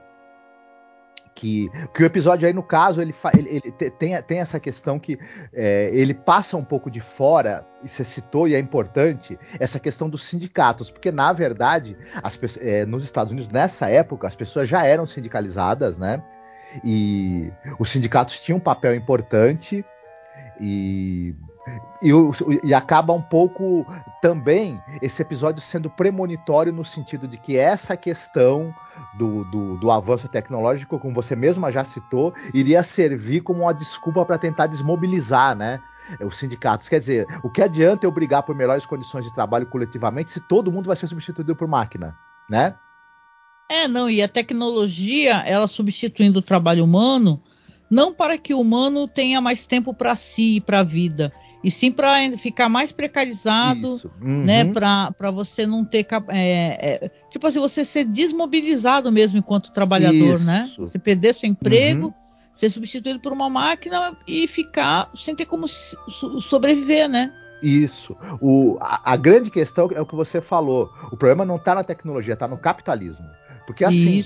[1.35, 5.17] que, que o episódio aí, no caso, ele, ele, ele tem, tem essa questão que
[5.53, 10.09] é, ele passa um pouco de fora, e você citou, e é importante, essa questão
[10.09, 14.85] dos sindicatos, porque, na verdade, as, é, nos Estados Unidos, nessa época, as pessoas já
[14.85, 16.23] eram sindicalizadas, né?
[16.83, 19.85] E os sindicatos tinham um papel importante,
[20.59, 21.35] e
[22.01, 22.11] e,
[22.63, 23.85] e, acaba um pouco
[24.21, 28.73] também esse episódio sendo premonitório no sentido de que essa questão
[29.13, 34.25] do, do, do avanço tecnológico, como você mesma já citou, iria servir como uma desculpa
[34.25, 35.79] para tentar desmobilizar, né?
[36.19, 36.89] Os sindicatos.
[36.89, 40.71] Quer dizer, o que adianta eu brigar por melhores condições de trabalho coletivamente se todo
[40.71, 42.13] mundo vai ser substituído por máquina,
[42.49, 42.75] né?
[43.69, 47.41] É, não, e a tecnologia, ela substituindo o trabalho humano,
[47.89, 51.31] não para que o humano tenha mais tempo para si e para a vida,
[51.63, 54.43] e sim para ficar mais precarizado, uhum.
[54.43, 54.65] né?
[54.65, 56.05] Para você não ter.
[56.29, 60.65] É, é, tipo assim, você ser desmobilizado mesmo enquanto trabalhador, né?
[60.67, 60.81] Isso.
[60.81, 60.87] né?
[60.87, 62.13] Você perder seu emprego, uhum.
[62.53, 67.31] ser substituído por uma máquina e ficar sem ter como sobreviver, né?
[67.61, 68.13] Isso.
[68.41, 70.91] O, a, a, grande questão é o que você falou.
[71.05, 73.25] O problema não está na tecnologia, está no capitalismo.
[73.65, 74.21] Porque assim,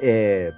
[0.00, 0.54] é,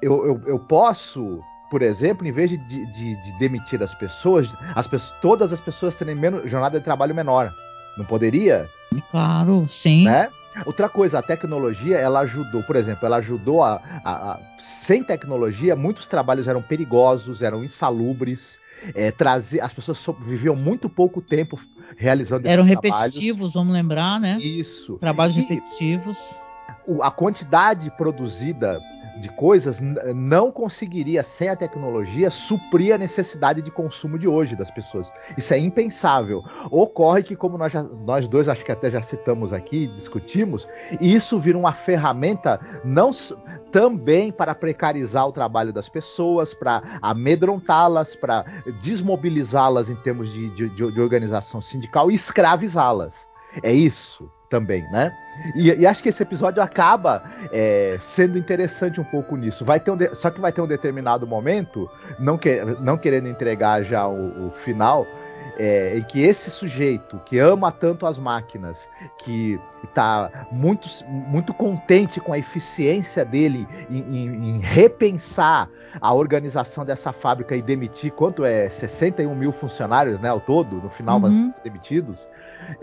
[0.00, 4.88] eu, eu, eu posso por exemplo, em vez de, de, de demitir as pessoas, as
[4.88, 7.54] pessoas, todas as pessoas terem menos, jornada de trabalho menor.
[7.96, 8.68] Não poderia?
[9.10, 10.04] Claro, sim.
[10.04, 10.28] Né?
[10.66, 15.76] Outra coisa, a tecnologia, ela ajudou, por exemplo, ela ajudou a, a, a sem tecnologia,
[15.76, 18.58] muitos trabalhos eram perigosos, eram insalubres,
[18.94, 21.58] é, trazer, as pessoas viviam muito pouco tempo
[21.96, 24.38] realizando eram repetitivos, vamos lembrar, né?
[24.40, 24.96] Isso.
[24.98, 26.18] Trabalhos e, repetitivos.
[27.02, 28.80] A quantidade produzida
[29.20, 29.80] de coisas
[30.14, 35.12] não conseguiria, sem a tecnologia, suprir a necessidade de consumo de hoje das pessoas.
[35.36, 36.42] Isso é impensável.
[36.70, 40.66] Ocorre que, como nós, já, nós dois acho que até já citamos aqui, discutimos,
[41.00, 43.10] isso vira uma ferramenta não
[43.70, 48.44] também para precarizar o trabalho das pessoas, para amedrontá-las, para
[48.82, 53.28] desmobilizá-las em termos de, de, de organização sindical e escravizá-las.
[53.62, 54.30] É isso.
[54.50, 55.16] Também, né?
[55.54, 59.64] E, e, acho que esse episódio acaba é, sendo interessante um pouco nisso.
[59.64, 60.12] Vai ter um de...
[60.14, 62.62] Só que vai ter um determinado momento, não, que...
[62.80, 65.06] não querendo entregar já o, o final,
[65.56, 72.18] é, em que esse sujeito que ama tanto as máquinas, que está muito, muito contente
[72.18, 75.68] com a eficiência dele em, em, em, repensar
[76.00, 80.90] a organização dessa fábrica e demitir quanto é 61 mil funcionários, né, ao todo, no
[80.90, 81.52] final uhum.
[81.62, 82.26] demitidos,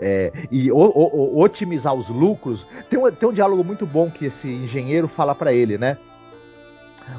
[0.00, 2.66] é, e o, o, otimizar os lucros.
[2.88, 5.96] Tem um, tem um diálogo muito bom que esse engenheiro fala para ele, né?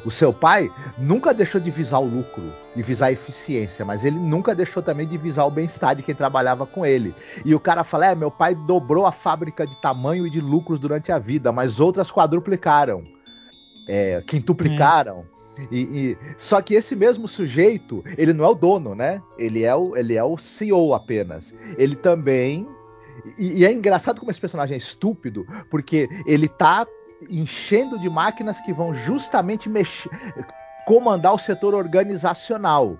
[0.05, 4.17] O seu pai nunca deixou de visar o lucro e visar a eficiência, mas ele
[4.17, 7.13] nunca deixou também de visar o bem-estar de quem trabalhava com ele.
[7.43, 10.79] E o cara fala: é, meu pai dobrou a fábrica de tamanho e de lucros
[10.79, 13.03] durante a vida, mas outras quadruplicaram,
[13.87, 15.25] é, quintuplicaram.
[15.35, 15.38] É.
[15.71, 19.21] E, e, só que esse mesmo sujeito, ele não é o dono, né?
[19.37, 21.53] Ele é o, ele é o CEO apenas.
[21.77, 22.67] Ele também.
[23.37, 26.87] E, e é engraçado como esse personagem é estúpido, porque ele tá
[27.29, 30.09] enchendo de máquinas que vão justamente mexer,
[30.85, 32.97] comandar o setor organizacional.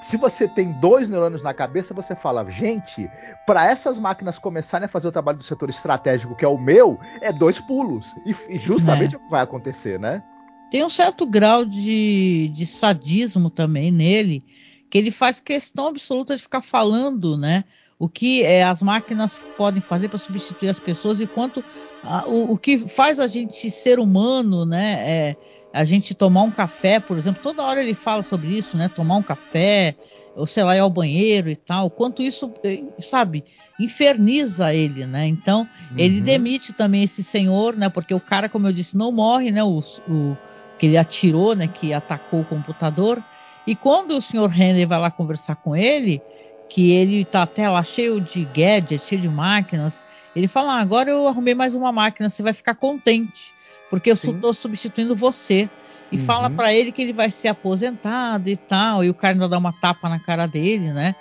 [0.00, 3.08] Se você tem dois neurônios na cabeça, você fala, gente,
[3.46, 6.98] para essas máquinas começarem a fazer o trabalho do setor estratégico, que é o meu,
[7.20, 8.14] é dois pulos.
[8.26, 9.18] E, justamente é.
[9.18, 10.22] o que vai acontecer, né?
[10.70, 14.42] Tem um certo grau de, de sadismo também nele,
[14.88, 17.64] que ele faz questão absoluta de ficar falando, né?
[17.98, 21.62] O que é, as máquinas podem fazer para substituir as pessoas e quanto
[22.02, 24.94] a, o, o, que faz a gente ser humano, né?
[25.00, 25.36] É,
[25.72, 28.88] a gente tomar um café, por exemplo, toda hora ele fala sobre isso, né?
[28.88, 29.94] Tomar um café,
[30.34, 31.90] ou sei lá, ir ao banheiro e tal.
[31.90, 33.44] Quanto isso, eh, sabe,
[33.78, 35.26] inferniza ele, né?
[35.26, 35.98] Então, uhum.
[35.98, 37.88] ele demite também esse senhor, né?
[37.88, 39.62] Porque o cara, como eu disse, não morre, né?
[39.62, 39.78] O,
[40.08, 40.36] o
[40.80, 41.68] que ele atirou, né?
[41.68, 43.22] Que atacou o computador.
[43.66, 46.22] E quando o senhor Henry vai lá conversar com ele,
[46.70, 50.02] que ele tá até lá cheio de gadgets, cheio de máquinas,
[50.34, 53.52] ele fala: ah, agora eu arrumei mais uma máquina, você vai ficar contente,
[53.90, 55.68] porque eu estou substituindo você.
[56.10, 56.24] E uhum.
[56.24, 59.58] fala para ele que ele vai ser aposentado e tal, e o cara ainda dá
[59.58, 61.14] uma tapa na cara dele, né?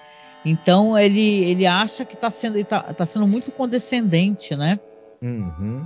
[0.43, 4.79] Então ele, ele acha que está sendo, tá, tá, sendo muito condescendente, né?
[5.21, 5.85] Uhum.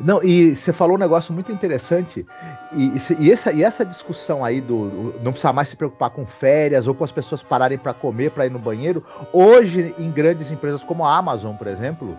[0.00, 2.24] Não, e você falou um negócio muito interessante,
[2.72, 6.86] e, e, essa, e essa discussão aí do não precisar mais se preocupar com férias
[6.86, 10.84] ou com as pessoas pararem para comer, para ir no banheiro, hoje em grandes empresas
[10.84, 12.16] como a Amazon, por exemplo,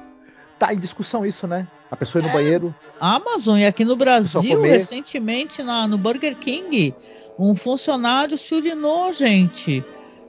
[0.60, 1.68] tá em discussão isso, né?
[1.90, 2.76] A pessoa ir no é, banheiro.
[3.00, 6.94] Amazon, e aqui no Brasil, recentemente na, no Burger King,
[7.38, 9.84] um funcionário se urinou, gente.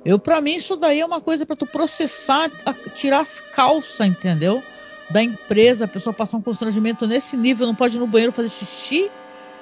[0.05, 2.49] Eu, para mim, isso daí é uma coisa para tu processar,
[2.95, 4.62] tirar as calças, entendeu?
[5.11, 8.49] Da empresa, a pessoa passar um constrangimento nesse nível, não pode ir no banheiro fazer
[8.49, 9.11] xixi.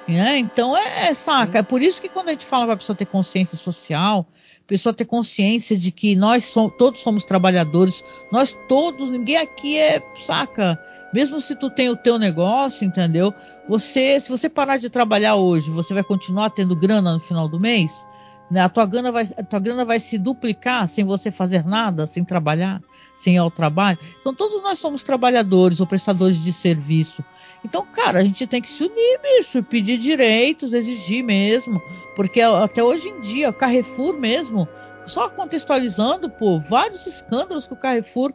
[0.07, 0.37] Né?
[0.37, 1.59] Então é, é saca.
[1.59, 4.27] É por isso que quando a gente fala para a pessoa ter consciência social,
[4.67, 10.79] pessoa ter consciência de que nós todos somos trabalhadores, nós todos, ninguém aqui é, saca?
[11.13, 13.33] Mesmo se tu tem o teu negócio, entendeu?
[13.67, 17.59] Você, se você parar de trabalhar hoje, você vai continuar tendo grana no final do
[17.59, 18.05] mês?
[18.49, 18.61] Né?
[18.61, 22.23] A tua grana vai, a tua grana vai se duplicar sem você fazer nada, sem
[22.23, 22.81] trabalhar,
[23.15, 23.97] sem ao trabalho.
[24.19, 27.23] Então todos nós somos trabalhadores ou prestadores de serviço.
[27.65, 31.81] Então, cara, a gente tem que se unir, bicho, pedir direitos, exigir mesmo.
[32.15, 34.67] Porque até hoje em dia, Carrefour mesmo,
[35.03, 38.31] só contextualizando, pô, vários escândalos que o Carrefour,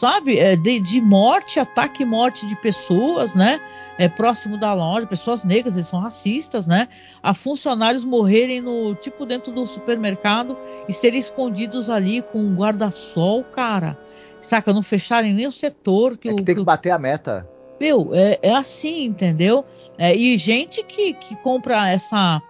[0.00, 3.60] sabe, é, de, de morte, ataque e morte de pessoas, né?
[3.98, 6.88] É, próximo da loja, pessoas negras, eles são racistas, né?
[7.22, 10.56] A funcionários morrerem no tipo dentro do supermercado
[10.88, 13.98] e serem escondidos ali com um guarda-sol, cara.
[14.40, 16.98] Saca, não fecharem nem o setor que é que o, tem que, que bater a
[16.98, 17.48] meta.
[17.80, 19.64] Meu, é, é assim, entendeu?
[19.96, 22.42] É, e gente que, que compra essa.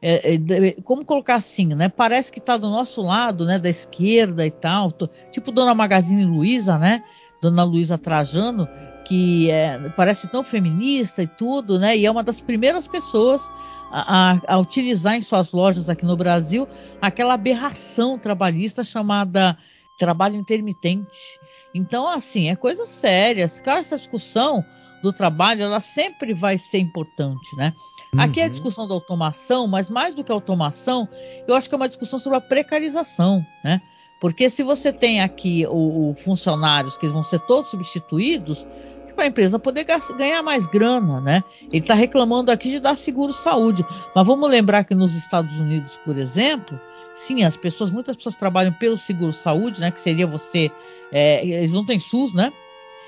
[0.00, 1.88] É, é como colocar assim, né?
[1.88, 3.58] Parece que está do nosso lado, né?
[3.58, 4.90] Da esquerda e tal.
[4.90, 7.04] Tô, tipo Dona Magazine Luiza, né?
[7.40, 8.68] Dona Luiza Trajano,
[9.04, 11.96] que é, parece tão feminista e tudo, né?
[11.96, 13.48] E é uma das primeiras pessoas
[13.92, 16.66] a, a, utilizar em suas lojas aqui no Brasil
[17.00, 19.56] aquela aberração trabalhista chamada
[20.02, 21.38] trabalho intermitente.
[21.72, 23.48] Então, assim, é coisa séria.
[23.62, 24.64] Claro, essa discussão
[25.00, 27.72] do trabalho, ela sempre vai ser importante, né?
[28.12, 28.20] Uhum.
[28.20, 31.08] Aqui é a discussão da automação, mas mais do que a automação,
[31.46, 33.80] eu acho que é uma discussão sobre a precarização, né?
[34.20, 38.66] Porque se você tem aqui o, o funcionários que vão ser todos substituídos,
[39.14, 39.84] para a empresa poder
[40.16, 41.44] ganhar mais grana, né?
[41.70, 43.84] Ele está reclamando aqui de dar seguro saúde,
[44.14, 46.80] mas vamos lembrar que nos Estados Unidos, por exemplo,
[47.14, 49.90] sim, as pessoas, muitas pessoas trabalham pelo seguro saúde, né?
[49.90, 50.70] Que seria você
[51.12, 52.52] é, eles não têm SUS, né?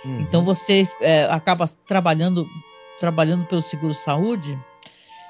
[0.05, 0.21] Uhum.
[0.21, 2.47] Então você é, acaba trabalhando
[3.01, 4.59] trabalhando pelo seguro saúde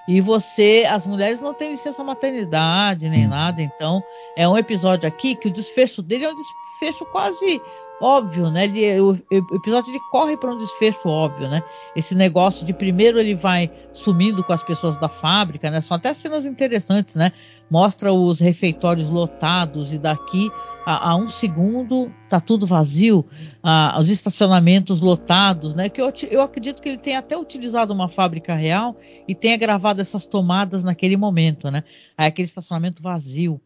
[0.07, 3.31] e você, as mulheres não têm licença maternidade nem uhum.
[3.31, 3.63] nada.
[3.63, 4.03] Então
[4.37, 7.61] é um episódio aqui que o desfecho dele é um desfecho quase
[8.01, 8.65] óbvio, né?
[8.65, 11.63] Ele, o, o, episódio ele corre para um desfecho óbvio, né?
[11.95, 15.81] Esse negócio de primeiro ele vai sumindo com as pessoas da fábrica, né?
[15.81, 17.33] São até cenas interessantes, né?
[17.71, 20.51] Mostra os refeitórios lotados e daqui
[20.85, 23.25] a, a um segundo tá tudo vazio,
[23.63, 25.89] a, os estacionamentos lotados, né?
[25.89, 30.01] Que eu, eu acredito que ele tenha até utilizado uma fábrica real e tenha gravado
[30.01, 31.85] essas tomadas naquele momento, né?
[32.17, 33.61] Aí aquele estacionamento vazio.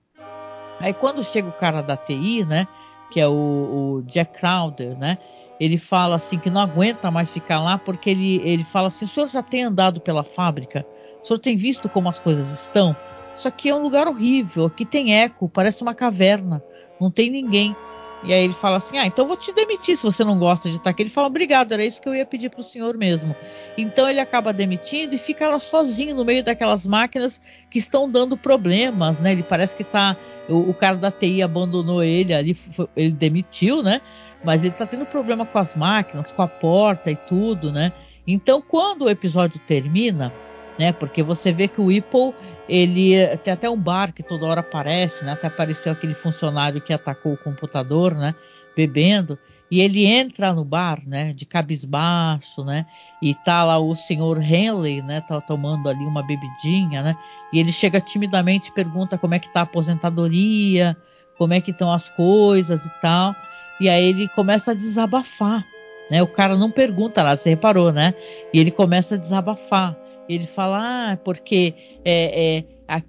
[0.80, 2.68] Aí quando chega o cara da TI, né?
[3.11, 5.18] Que é o, o, Jack Crowder, né?
[5.59, 9.09] Ele fala assim que não aguenta mais ficar lá porque ele, ele fala assim: o
[9.09, 10.86] senhor já tem andado pela fábrica?
[11.22, 12.94] O senhor tem visto como as coisas estão?
[13.34, 16.62] Isso aqui é um lugar horrível, aqui tem eco, parece uma caverna,
[17.00, 17.76] não tem ninguém.
[18.22, 20.76] E aí ele fala assim: Ah, então vou te demitir se você não gosta de
[20.76, 21.02] estar aqui.
[21.02, 23.34] Ele fala: Obrigado, era isso que eu ia pedir para o senhor mesmo.
[23.76, 27.40] Então ele acaba demitindo e fica lá sozinho no meio daquelas máquinas
[27.70, 29.32] que estão dando problemas, né?
[29.32, 30.16] Ele parece que está
[30.48, 34.00] o, o, cara da TI abandonou ele ali, foi, ele demitiu, né?
[34.44, 37.92] Mas ele está tendo problema com as máquinas, com a porta e tudo, né?
[38.26, 40.32] Então quando o episódio termina,
[40.78, 40.92] né?
[40.92, 42.34] Porque você vê que o Whipple
[42.68, 45.32] ele tem até um bar que toda hora aparece, né?
[45.32, 48.34] Até apareceu aquele funcionário que atacou o computador, né?
[48.76, 49.38] Bebendo.
[49.70, 51.32] E ele entra no bar, né?
[51.32, 52.86] De cabisbaixo, né?
[53.22, 55.20] E tá lá o senhor Henley, né?
[55.22, 57.16] Tá tomando ali uma bebidinha, né?
[57.52, 60.96] E ele chega timidamente e pergunta como é que tá a aposentadoria,
[61.36, 63.34] como é que estão as coisas e tal.
[63.80, 65.64] E aí ele começa a desabafar,
[66.10, 66.22] né?
[66.22, 68.14] O cara não pergunta lá, você reparou, né?
[68.52, 69.96] E ele começa a desabafar.
[70.28, 71.74] Ele fala, ah, porque
[72.04, 73.02] é, é, a,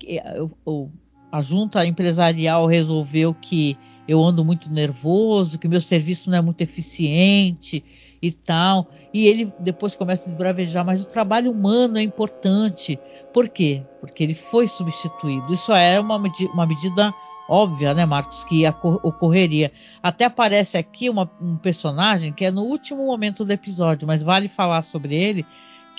[1.31, 6.61] a junta empresarial resolveu que eu ando muito nervoso, que meu serviço não é muito
[6.61, 7.83] eficiente
[8.21, 8.87] e tal.
[9.13, 12.97] E ele depois começa a desbravejar, mas o trabalho humano é importante.
[13.33, 13.83] Por quê?
[13.99, 15.53] Porque ele foi substituído.
[15.53, 16.17] Isso é uma,
[16.53, 17.13] uma medida
[17.49, 18.63] óbvia, né, Marcos, que
[19.03, 19.71] ocorreria.
[20.01, 24.47] Até aparece aqui uma, um personagem que é no último momento do episódio, mas vale
[24.47, 25.45] falar sobre ele,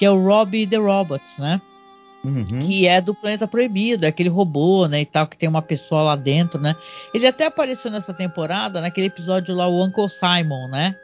[0.00, 1.60] que é o Robbie the Robot, né?
[2.24, 2.60] Uhum.
[2.60, 6.02] Que é do Planeta Proibido, é aquele robô, né, e tal, que tem uma pessoa
[6.02, 6.74] lá dentro, né?
[7.12, 10.96] Ele até apareceu nessa temporada, naquele episódio lá, o Uncle Simon, né?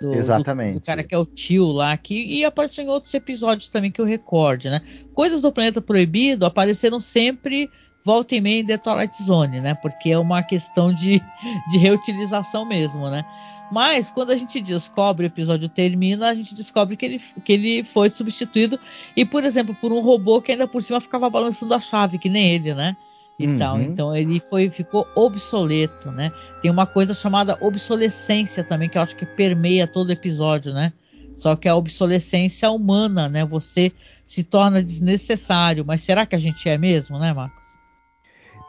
[0.00, 0.72] Do, Exatamente.
[0.72, 3.92] Do, do, cara que é o tio lá, que, e apareceu em outros episódios também
[3.92, 4.80] que eu recorde, né?
[5.12, 7.70] Coisas do Planeta Proibido apareceram sempre
[8.02, 9.74] volta e meia em The Twilight Zone, né?
[9.74, 11.20] Porque é uma questão de,
[11.70, 13.22] de reutilização mesmo, né?
[13.70, 17.84] Mas quando a gente descobre, o episódio termina, a gente descobre que ele, que ele
[17.84, 18.78] foi substituído.
[19.16, 22.28] E, por exemplo, por um robô que ainda por cima ficava balançando a chave, que
[22.28, 22.96] nem ele, né?
[23.38, 23.58] E uhum.
[23.58, 23.80] tal.
[23.80, 26.32] Então ele foi, ficou obsoleto, né?
[26.60, 30.92] Tem uma coisa chamada obsolescência também, que eu acho que permeia todo o episódio, né?
[31.36, 33.44] Só que a obsolescência humana, né?
[33.44, 33.92] Você
[34.26, 35.84] se torna desnecessário.
[35.86, 37.57] Mas será que a gente é mesmo, né, Marcos?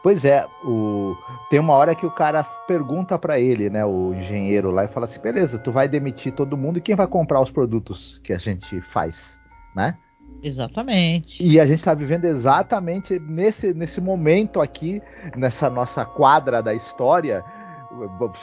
[0.02, 1.14] Pois é, o...
[1.50, 5.04] tem uma hora que o cara pergunta para ele, né, o engenheiro lá, e fala
[5.04, 8.38] assim: beleza, tu vai demitir todo mundo e quem vai comprar os produtos que a
[8.38, 9.38] gente faz,
[9.76, 9.96] né?
[10.42, 11.44] Exatamente.
[11.44, 15.02] E a gente está vivendo exatamente nesse, nesse momento aqui,
[15.36, 17.44] nessa nossa quadra da história,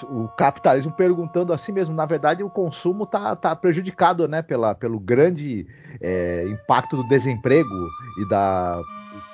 [0.09, 1.95] o capitalismo perguntando assim mesmo.
[1.95, 5.65] Na verdade, o consumo tá, tá prejudicado né, pela, pelo grande
[6.01, 7.87] é, impacto do desemprego
[8.19, 8.79] e da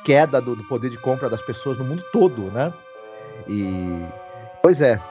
[0.03, 2.73] queda do, do, poder de compra das pessoas no mundo todo, né?
[3.47, 4.03] E
[4.61, 5.01] pois é.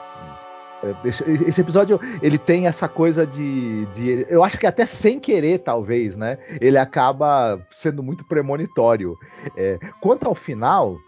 [1.04, 5.58] Esse, esse, episódio ele tem essa coisa de, de, eu acho que até sem querer
[5.60, 6.38] talvez, né?
[6.60, 9.16] Ele acaba sendo muito premonitório.
[9.56, 10.98] É, quanto ao final,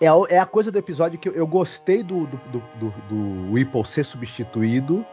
[0.00, 2.94] é a, é a, coisa do episódio que eu, eu gostei do, do, do, do,
[3.08, 5.04] do Whipple ser substituído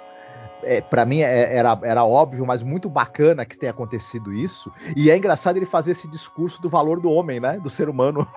[0.68, 4.72] é, para mim é, era, era óbvio, mas muito bacana que tenha acontecido isso.
[4.95, 7.57] E é engraçado ele fazer esse discurso do valor do homem, né?
[7.59, 8.28] Do ser humano.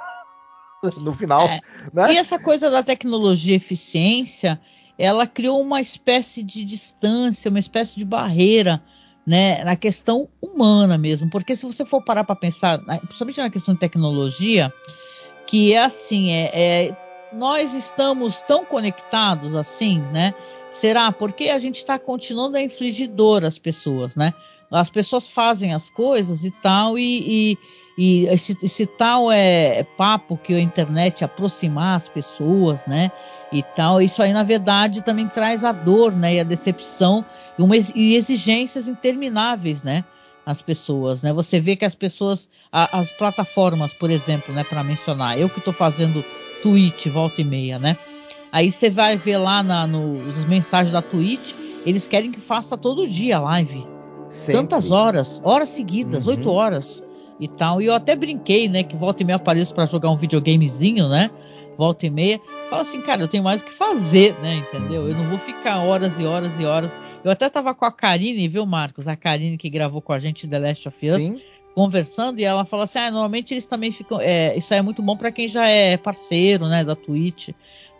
[0.97, 1.47] no final.
[1.47, 1.61] É.
[1.93, 2.15] Né?
[2.15, 4.61] E essa coisa da tecnologia e eficiência,
[4.97, 8.83] ela criou uma espécie de distância, uma espécie de barreira.
[9.27, 13.75] Né, na questão humana mesmo, porque se você for parar para pensar, principalmente na questão
[13.75, 14.73] de tecnologia,
[15.47, 16.51] que é assim, é,
[16.89, 16.97] é
[17.33, 20.35] nós estamos tão conectados assim, né?
[20.81, 21.13] Será?
[21.13, 24.33] Porque a gente está continuando a infligir dor às pessoas, né?
[24.71, 27.59] As pessoas fazem as coisas e tal, e,
[27.99, 33.13] e, e esse, esse, tal é, é, papo que a internet aproximar as pessoas, né?
[33.53, 36.37] E tal, isso aí na verdade também traz a dor, né?
[36.37, 37.27] E a decepção
[37.59, 40.03] e, uma, e exigências intermináveis, né?
[40.47, 41.31] As pessoas, né?
[41.31, 44.65] Você vê que as pessoas, a, as plataformas, por exemplo, né?
[44.65, 46.25] Para mencionar, eu que estou fazendo
[46.63, 47.99] tweet volta e meia, né?
[48.53, 51.53] Aí você vai ver lá na, nos mensagens da Twitch,
[51.87, 53.87] eles querem que faça todo dia live.
[54.29, 54.53] Sempre.
[54.55, 56.55] Tantas horas, horas seguidas, oito uhum.
[56.55, 57.03] horas
[57.39, 57.81] e tal.
[57.81, 61.31] E eu até brinquei, né, que volta e meia apareço para jogar um videogamezinho, né?
[61.81, 62.39] volta e meia,
[62.69, 64.57] fala assim, cara, eu tenho mais o que fazer, né?
[64.57, 65.09] Entendeu?
[65.09, 66.91] Eu não vou ficar horas e horas e horas.
[67.25, 69.09] Eu até tava com a Karine, viu, Marcos?
[69.09, 71.17] A Karine que gravou com a gente The Last of Us.
[71.17, 71.41] Sim.
[71.75, 74.21] Conversando e ela falou assim: ah, normalmente eles também ficam.
[74.21, 77.51] É, isso é muito bom para quem já é parceiro, né, da Twitch.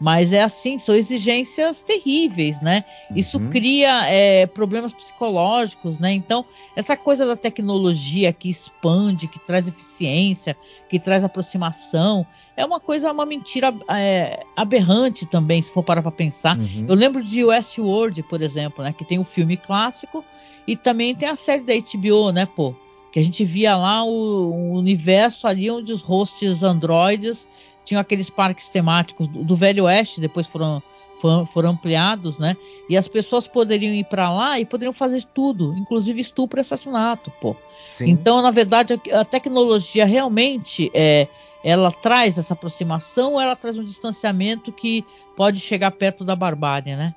[0.01, 2.85] Mas é assim, são exigências terríveis, né?
[3.15, 3.51] Isso uhum.
[3.51, 6.11] cria é, problemas psicológicos, né?
[6.11, 6.43] Então,
[6.75, 10.57] essa coisa da tecnologia que expande, que traz eficiência,
[10.89, 12.27] que traz aproximação,
[12.57, 16.59] é uma coisa, uma mentira é, aberrante também, se for parar para pensar.
[16.59, 16.87] Uhum.
[16.89, 18.95] Eu lembro de Westworld, por exemplo, né?
[18.97, 20.25] Que tem o filme clássico
[20.67, 22.75] e também tem a série da HBO, né, pô?
[23.13, 27.47] Que a gente via lá o, o universo ali onde os hosts androides
[27.91, 30.81] tinham aqueles parques temáticos do, do Velho Oeste, depois foram,
[31.21, 32.57] foram, foram, ampliados, né?
[32.89, 37.33] E as pessoas poderiam ir para lá e poderiam fazer tudo, inclusive estupro e assassinato,
[37.41, 37.57] pô.
[37.85, 38.11] Sim.
[38.11, 41.27] Então, na verdade, a, a, tecnologia realmente é,
[41.65, 45.05] ela traz essa aproximação, ou ela traz um distanciamento que
[45.37, 47.13] pode chegar perto da barbárie, né?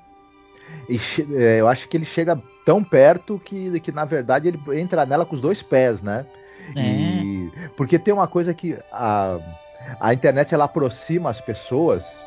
[0.88, 0.98] E,
[1.36, 5.24] é, eu acho que ele chega tão perto que, que na verdade ele entra nela
[5.24, 6.26] com os dois pés, né?
[6.74, 6.80] É.
[6.80, 7.13] E,
[7.76, 9.38] porque tem uma coisa que a,
[10.00, 12.22] a internet ela aproxima as pessoas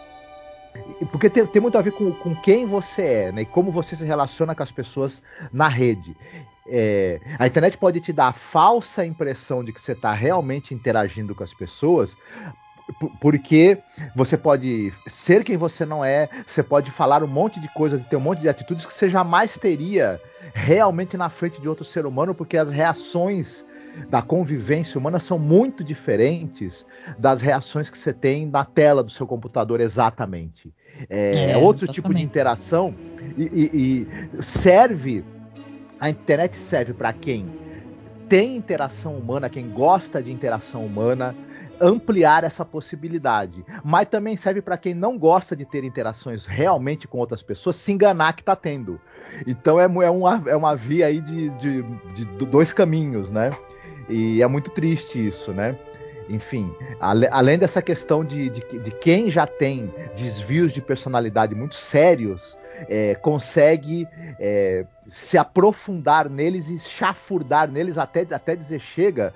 [1.12, 3.42] porque tem, tem, muito a ver com, com, quem você é, né?
[3.42, 6.16] E como você se relaciona com as pessoas na rede.
[6.68, 11.34] É, a internet pode te dar a falsa impressão de que você está realmente interagindo
[11.34, 12.16] com as pessoas,
[13.22, 13.78] porque
[14.16, 18.06] você pode ser quem você não é, você pode falar um monte de coisas e
[18.06, 20.20] ter um monte de atitudes que você jamais teria
[20.54, 23.64] realmente na frente de outro ser humano, porque as reações
[24.10, 26.86] da convivência humana são muito diferentes
[27.18, 30.74] das reações que você tem na tela do seu computador exatamente.
[31.10, 31.94] É, é outro exatamente.
[31.94, 32.94] tipo de interação
[33.38, 34.08] e, e,
[34.40, 35.24] e serve.
[36.00, 37.50] A internet serve para quem
[38.30, 41.36] tem interação humana, quem gosta de interação humana,
[41.80, 43.66] ampliar essa possibilidade.
[43.84, 47.92] Mas também serve para quem não gosta de ter interações realmente com outras pessoas, se
[47.92, 49.00] enganar que está tendo.
[49.46, 51.82] Então é, é, uma, é uma via aí de, de,
[52.14, 53.52] de dois caminhos, né?
[54.10, 55.78] E é muito triste isso, né?
[56.30, 62.58] Enfim, além dessa questão de, de, de quem já tem desvios de personalidade muito sérios,
[62.90, 64.08] é, consegue
[64.40, 69.34] é, se aprofundar neles e chafurdar neles até, até dizer chega,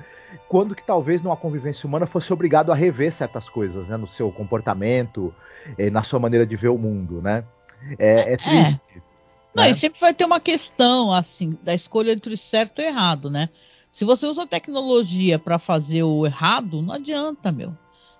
[0.48, 4.32] quando que talvez numa convivência humana fosse obrigado a rever certas coisas, né, no seu
[4.32, 5.34] comportamento,
[5.78, 7.44] é, na sua maneira de ver o mundo, né?
[7.98, 8.38] É, é, é.
[8.38, 9.02] triste.
[9.56, 9.72] Não, né?
[9.72, 13.30] e sempre vai ter uma questão assim da escolha entre o certo e o errado,
[13.30, 13.50] né?
[13.92, 17.70] Se você usa tecnologia para fazer o errado, não adianta, meu.
[17.70, 17.76] Uhum.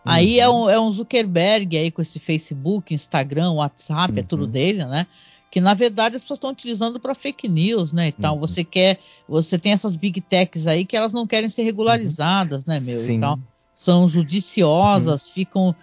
[0.06, 4.20] Aí é um, é um, Zuckerberg aí com esse Facebook, Instagram, WhatsApp, uhum.
[4.20, 4.52] é tudo uhum.
[4.52, 5.08] dele, né?
[5.50, 8.08] Que na verdade as pessoas estão utilizando para fake news, né?
[8.08, 8.40] Então uhum.
[8.40, 12.80] você quer, você tem essas big techs aí que elas não querem ser regularizadas, né,
[12.80, 13.00] meu?
[13.00, 13.16] Sim.
[13.16, 13.40] Então
[13.76, 15.34] são judiciosas, uhum.
[15.34, 15.76] ficam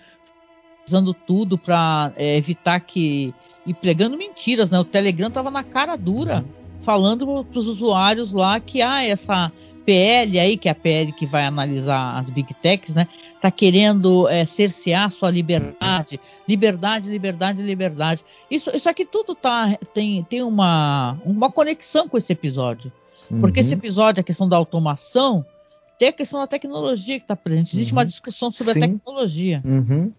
[0.86, 3.34] usando tudo para é, evitar que
[3.66, 4.78] e pregando mentiras, né?
[4.78, 6.80] O Telegram tava na cara dura uhum.
[6.80, 9.53] falando para os usuários lá que ah, essa
[9.89, 13.09] PL aí, que é a PL que vai analisar as big techs, né?
[13.41, 18.22] Tá querendo é, cercear sua liberdade, liberdade, liberdade, liberdade.
[18.51, 22.93] Isso, isso aqui tudo tá tem, tem uma, uma conexão com esse episódio,
[23.30, 23.41] uhum.
[23.41, 25.43] porque esse episódio, a questão da automação,
[25.99, 27.74] tem a questão da tecnologia que está presente.
[27.74, 27.99] Existe uhum.
[27.99, 28.84] uma discussão sobre Sim.
[28.84, 29.62] a tecnologia.
[29.64, 30.12] Uhum.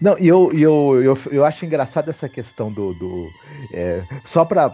[0.00, 2.94] Não, e eu, eu, eu, eu acho engraçado essa questão do.
[2.94, 3.28] do
[3.74, 4.72] é, só para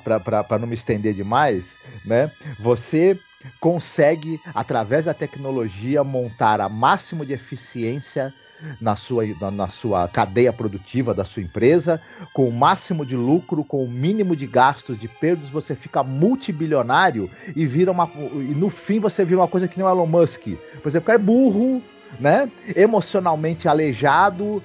[0.60, 2.30] não me estender demais, né?
[2.60, 3.18] Você
[3.60, 8.32] consegue, através da tecnologia, montar a máximo de eficiência
[8.80, 12.00] na sua, na, na, sua cadeia produtiva da sua empresa,
[12.32, 17.30] com o máximo de lucro, com o mínimo de gastos, de perdas, você fica multibilionário
[17.54, 18.10] e vira uma.
[18.16, 20.46] E no fim você vira uma coisa que nem o Elon Musk.
[20.82, 21.82] Por exemplo, é burro,
[22.18, 22.50] né?
[22.74, 24.62] Emocionalmente aleijado.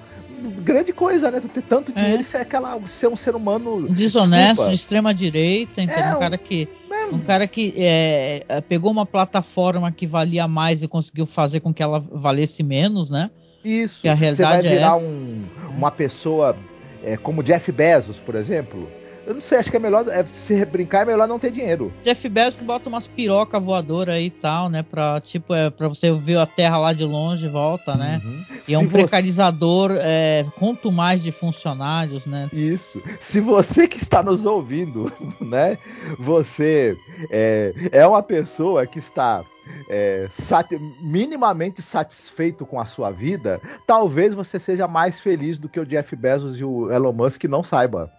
[0.62, 1.40] Grande coisa, né?
[1.40, 2.20] Tu ter tanto dinheiro é.
[2.20, 3.88] e ser, aquela, ser um ser humano.
[3.88, 4.70] Desonesto, desculpa.
[4.70, 6.04] de extrema direita, entendeu?
[6.04, 6.68] É, um cara que
[7.12, 11.72] um cara que é, é, pegou uma plataforma que valia mais e conseguiu fazer com
[11.72, 13.30] que ela valesse menos, né?
[13.64, 14.02] Isso.
[14.02, 15.44] Que a realidade Você vai virar é um,
[15.76, 16.56] uma pessoa
[17.02, 18.88] é, como Jeff Bezos, por exemplo.
[19.26, 20.06] Eu não sei, acho que é melhor.
[20.08, 21.92] É, se brincar, é melhor não ter dinheiro.
[22.02, 24.82] Jeff Bezos que bota umas piroca voadora aí e tal, né?
[24.82, 28.20] Pra, tipo, é, pra você ver a Terra lá de longe e volta, né?
[28.24, 28.44] Uhum.
[28.66, 32.48] E é um precarizador, é, quanto mais de funcionários, né?
[32.52, 33.02] Isso.
[33.20, 35.78] Se você que está nos ouvindo, né?
[36.18, 36.96] Você
[37.30, 39.44] é, é uma pessoa que está
[39.88, 45.78] é, sati minimamente satisfeito com a sua vida, talvez você seja mais feliz do que
[45.78, 48.10] o Jeff Bezos e o Elon Musk não saiba.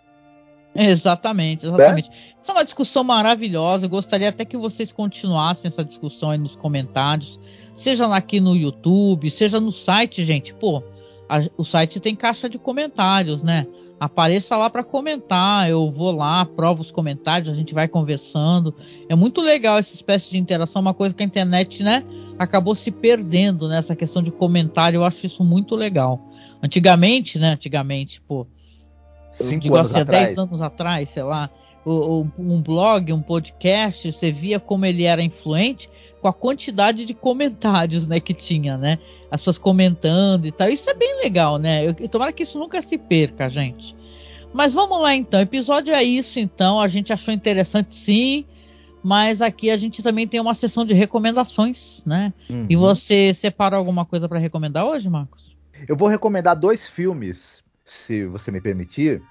[0.75, 2.09] Exatamente, exatamente.
[2.09, 2.15] Né?
[2.41, 3.85] Isso é uma discussão maravilhosa.
[3.85, 7.39] Eu gostaria até que vocês continuassem essa discussão aí nos comentários,
[7.73, 10.53] seja aqui no YouTube, seja no site, gente.
[10.53, 10.83] Pô,
[11.29, 13.65] a, o site tem caixa de comentários, né?
[13.99, 18.75] Apareça lá para comentar, eu vou lá, aprovo os comentários, a gente vai conversando.
[19.07, 22.03] É muito legal essa espécie de interação, uma coisa que a internet, né,
[22.37, 24.97] acabou se perdendo nessa questão de comentário.
[24.97, 26.19] Eu acho isso muito legal.
[26.61, 28.45] Antigamente, né, antigamente, pô,
[29.33, 30.25] Cinco anos assim, atrás.
[30.27, 31.49] 10 anos atrás, sei lá,
[31.85, 35.89] um blog, um podcast, você via como ele era influente
[36.21, 38.97] com a quantidade de comentários, né, que tinha, né?
[39.29, 40.69] As pessoas comentando e tal.
[40.69, 41.85] Isso é bem legal, né?
[41.85, 43.93] Eu, tomara que isso nunca se perca, gente.
[44.53, 45.41] Mas vamos lá então.
[45.41, 46.79] Episódio é isso, então.
[46.79, 48.45] A gente achou interessante sim.
[49.03, 52.31] Mas aqui a gente também tem uma sessão de recomendações, né?
[52.49, 52.67] Uhum.
[52.69, 55.53] E você separou alguma coisa para recomendar hoje, Marcos?
[55.89, 59.21] Eu vou recomendar dois filmes, se você me permitir.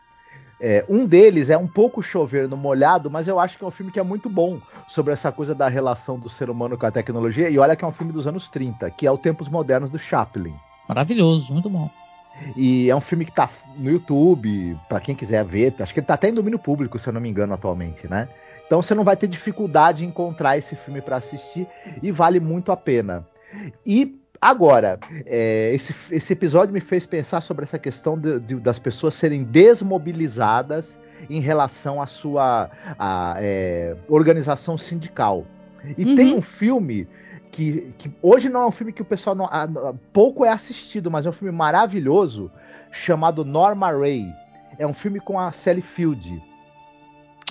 [0.60, 3.70] É, um deles é um pouco chover no molhado, mas eu acho que é um
[3.72, 6.90] filme que é muito bom sobre essa coisa da relação do ser humano com a
[6.90, 7.50] tecnologia.
[7.50, 9.98] E olha que é um filme dos anos 30, que é o Tempos Modernos do
[9.98, 10.54] Chaplin.
[10.88, 11.90] Maravilhoso, muito bom.
[12.56, 15.74] E é um filme que tá no YouTube, para quem quiser ver.
[15.80, 18.28] Acho que ele tá até em domínio público, se eu não me engano, atualmente, né?
[18.64, 21.66] Então você não vai ter dificuldade em encontrar esse filme para assistir
[22.02, 23.26] e vale muito a pena.
[23.84, 28.76] E Agora, é, esse, esse episódio me fez pensar sobre essa questão de, de, das
[28.76, 30.98] pessoas serem desmobilizadas
[31.30, 32.68] em relação à sua
[32.98, 35.46] à, é, organização sindical.
[35.96, 36.16] E uhum.
[36.16, 37.06] tem um filme
[37.52, 41.08] que, que, hoje não é um filme que o pessoal não, a, pouco é assistido,
[41.08, 42.50] mas é um filme maravilhoso
[42.90, 44.26] chamado Norma Ray.
[44.76, 46.42] É um filme com a Sally Field.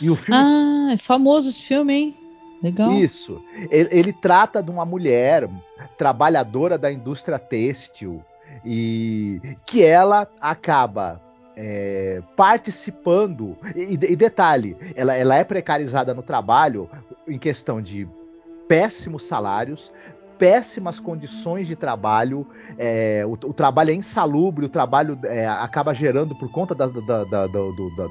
[0.01, 0.41] E o filme...
[0.41, 2.20] Ah, é famoso esse filme, hein?
[2.61, 2.91] Legal.
[2.91, 3.41] Isso.
[3.69, 5.49] Ele, ele, trata de uma mulher
[5.97, 8.23] trabalhadora da indústria têxtil
[8.63, 11.19] e que ela acaba
[11.55, 13.57] é, participando.
[13.75, 16.89] E, e, detalhe, ela, ela é precarizada no trabalho
[17.27, 18.07] em questão de
[18.67, 19.91] péssimos salários,
[20.41, 26.33] péssimas condições de trabalho, é, o, o, trabalho é insalubre, o trabalho é, acaba gerando
[26.33, 27.45] por conta da, da, da,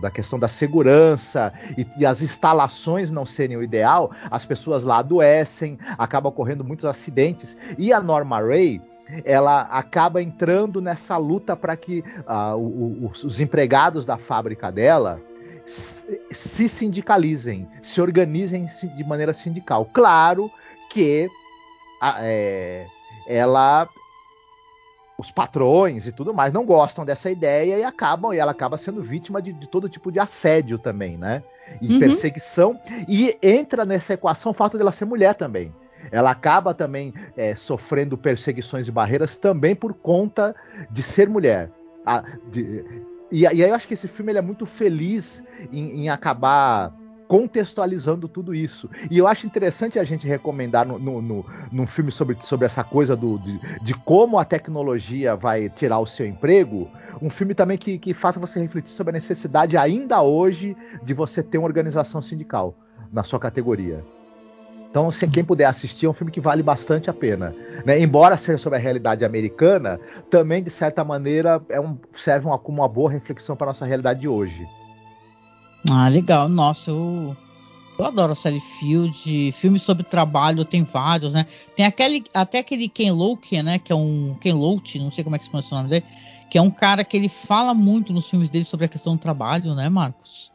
[0.01, 4.99] da, questão da segurança e, e, as instalações não serem o ideal, as pessoas lá
[4.99, 7.57] adoecem, acaba ocorrendo muitos acidentes.
[7.77, 8.81] E a Norma Ray,
[9.25, 15.21] ela acaba entrando nessa luta para que uh, o, o, os empregados da fábrica dela
[15.67, 18.67] se sindicalizem, se organizem
[18.97, 19.85] de maneira sindical.
[19.93, 20.49] Claro
[20.91, 21.29] que
[22.21, 22.87] é,
[23.27, 23.89] ela
[25.19, 29.03] os patrões e tudo mais não gostam dessa ideia e acabam e ela acaba sendo
[29.03, 31.43] vítima de, de todo tipo de assédio também, né?
[31.81, 31.99] E uhum.
[32.01, 35.73] perseguição e entra nessa equação o fato dela ser mulher também.
[36.11, 40.57] Ela acaba também é, sofrendo perseguições e barreiras também por conta
[40.91, 41.71] de ser mulher.
[42.07, 42.85] A, de,
[43.31, 46.93] e, e, aí eu acho que esse filme é muito feliz em, em acabar
[47.31, 48.91] contextualizando tudo isso.
[49.09, 52.83] E eu acho interessante a gente recomendar no, no, no, num filme sobre, sobre essa
[52.83, 56.91] coisa do, de, de, como a tecnologia vai tirar o seu emprego,
[57.23, 61.41] um filme também que, que faça você refletir sobre a necessidade ainda hoje de você
[61.41, 62.75] ter uma organização sindical
[63.13, 64.05] na sua categoria.
[64.91, 67.55] Então, se quem puder assistir, é um filme que vale bastante a pena.
[67.87, 68.01] Né?
[68.01, 72.83] Embora seja sobre a realidade americana, também, de certa maneira, é um, serve uma, como
[72.83, 74.67] uma boa reflexão para a nossa realidade de hoje.
[75.89, 76.49] Ah, legal.
[76.49, 77.37] Nossa, eu,
[77.99, 79.53] eu adoro a Sally Field.
[79.53, 81.47] Filmes sobre trabalho tem vários, né?
[81.77, 83.79] Tem aquele, até aquele Ken Loach, né?
[83.79, 86.05] Que é um Ken Loach, não sei como é que se pronuncia o nome dele.
[86.51, 89.21] Que é um cara que ele fala muito nos filmes dele sobre a questão do
[89.21, 90.51] trabalho, né, Marcos?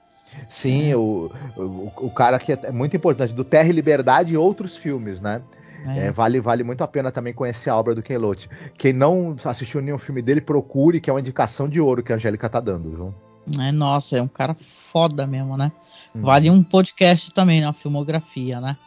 [0.49, 0.97] Sim, é.
[0.97, 5.21] o, o, o, cara que é muito importante, do Terra e Liberdade e outros filmes,
[5.21, 5.41] né?
[5.87, 6.07] É.
[6.07, 8.49] É, vale, vale muito a pena também conhecer a obra do Ken Loach.
[8.77, 12.15] Quem não assistiu nenhum filme dele, procure, que é uma indicação de ouro que a
[12.15, 13.13] Angélica tá dando, viu?
[13.59, 14.55] É, nossa, é um cara
[14.91, 15.71] foda mesmo, né?
[16.13, 16.21] Uhum.
[16.21, 18.77] Vale um podcast também, na filmografia, né?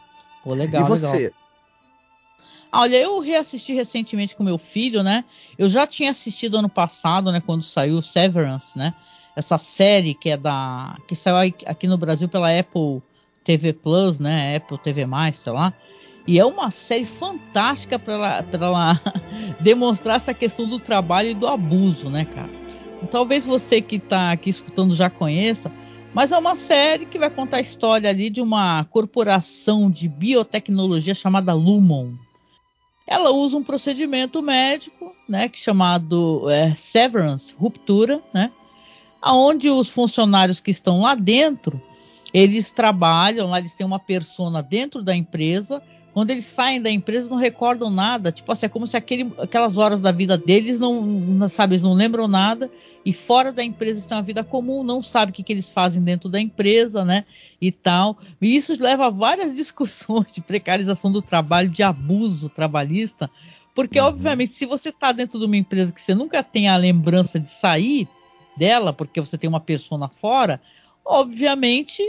[0.43, 1.17] Pô, legal, e você?
[1.17, 1.31] Legal.
[2.71, 5.25] Ah, olha, eu reassisti recentemente com meu filho, né?
[5.57, 7.41] Eu já tinha assistido ano passado, né?
[7.43, 8.93] Quando saiu Severance, né?
[9.35, 10.97] Essa série que é da.
[11.07, 13.01] que saiu aqui no Brasil pela Apple
[13.43, 14.57] TV Plus, né?
[14.57, 15.73] Apple TV, sei lá.
[16.27, 19.01] E é uma série fantástica para ela, ela
[19.59, 22.68] demonstrar essa questão do trabalho e do abuso, né, cara?
[23.07, 25.71] Talvez você que está aqui escutando já conheça,
[26.13, 31.13] mas é uma série que vai contar a história ali de uma corporação de biotecnologia
[31.13, 32.13] chamada Lumon.
[33.07, 38.51] Ela usa um procedimento médico, né, que chamado é, severance, ruptura, né,
[39.21, 41.81] aonde os funcionários que estão lá dentro,
[42.33, 45.81] eles trabalham, lá eles têm uma persona dentro da empresa.
[46.13, 49.77] Quando eles saem da empresa não recordam nada, tipo assim, é como se aquele, aquelas
[49.77, 52.69] horas da vida deles não, não sabe, eles não lembram nada
[53.05, 56.03] e fora da empresa estão a vida comum, não sabe o que, que eles fazem
[56.03, 57.25] dentro da empresa, né?
[57.61, 58.17] E tal.
[58.41, 63.29] E isso leva a várias discussões de precarização do trabalho, de abuso trabalhista,
[63.73, 64.07] Porque, uhum.
[64.07, 67.49] obviamente, se você está dentro de uma empresa que você nunca tem a lembrança de
[67.49, 68.07] sair
[68.57, 70.61] dela, porque você tem uma pessoa fora,
[71.05, 72.03] obviamente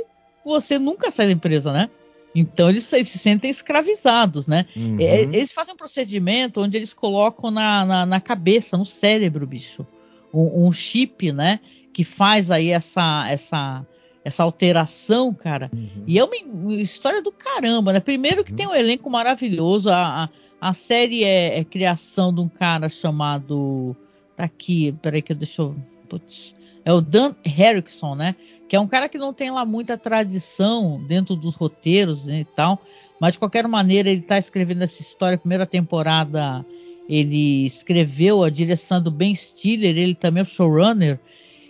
[0.45, 1.89] você nunca sai da empresa, né?
[2.35, 4.67] Então eles, eles se sentem escravizados, né?
[4.75, 4.97] Uhum.
[5.01, 9.87] É, eles fazem um procedimento onde eles colocam na, na, na cabeça, no cérebro, bicho,
[10.33, 11.61] um, um, chip, né?
[11.93, 13.87] Que faz aí essa essa
[14.25, 15.71] essa alteração, cara.
[15.73, 16.05] Uhum.
[16.07, 18.01] E é uma, uma, história do caramba, né?
[18.01, 18.57] Primeiro que uhum.
[18.57, 20.29] tem um elenco maravilhoso, a, a,
[20.61, 23.97] a série é, é, criação de um cara chamado.
[24.37, 25.75] Tá aqui, peraí que eu deixa eu.
[26.09, 26.55] Putz,
[26.85, 28.35] é o Dan Harrison, né?
[28.69, 32.45] Que é um cara que não tem lá muita tradição dentro dos roteiros né, e
[32.45, 32.81] tal.
[33.21, 35.37] Mas de qualquer maneira, ele está escrevendo essa história.
[35.37, 36.65] Primeira temporada
[37.11, 41.19] ele escreveu a direção do Ben Stiller, ele também é o showrunner.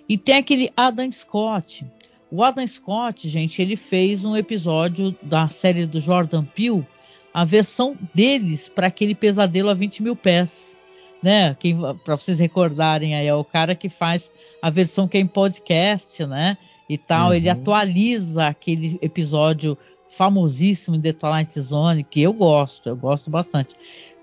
[0.06, 1.86] E tem aquele Adam Scott.
[2.30, 6.86] O Adam Scott, gente, ele fez um episódio da série do Jordan Peele,
[7.32, 10.76] a versão deles para aquele pesadelo a 20 mil pés.
[11.22, 11.56] Né?
[12.04, 14.30] Para vocês recordarem aí, é o cara que faz
[14.60, 16.58] a versão que é em podcast, né?
[16.86, 17.28] E tal.
[17.28, 17.34] Uhum.
[17.34, 19.76] Ele atualiza aquele episódio
[20.10, 23.74] famosíssimo de The Twilight Zone, que eu gosto, eu gosto bastante.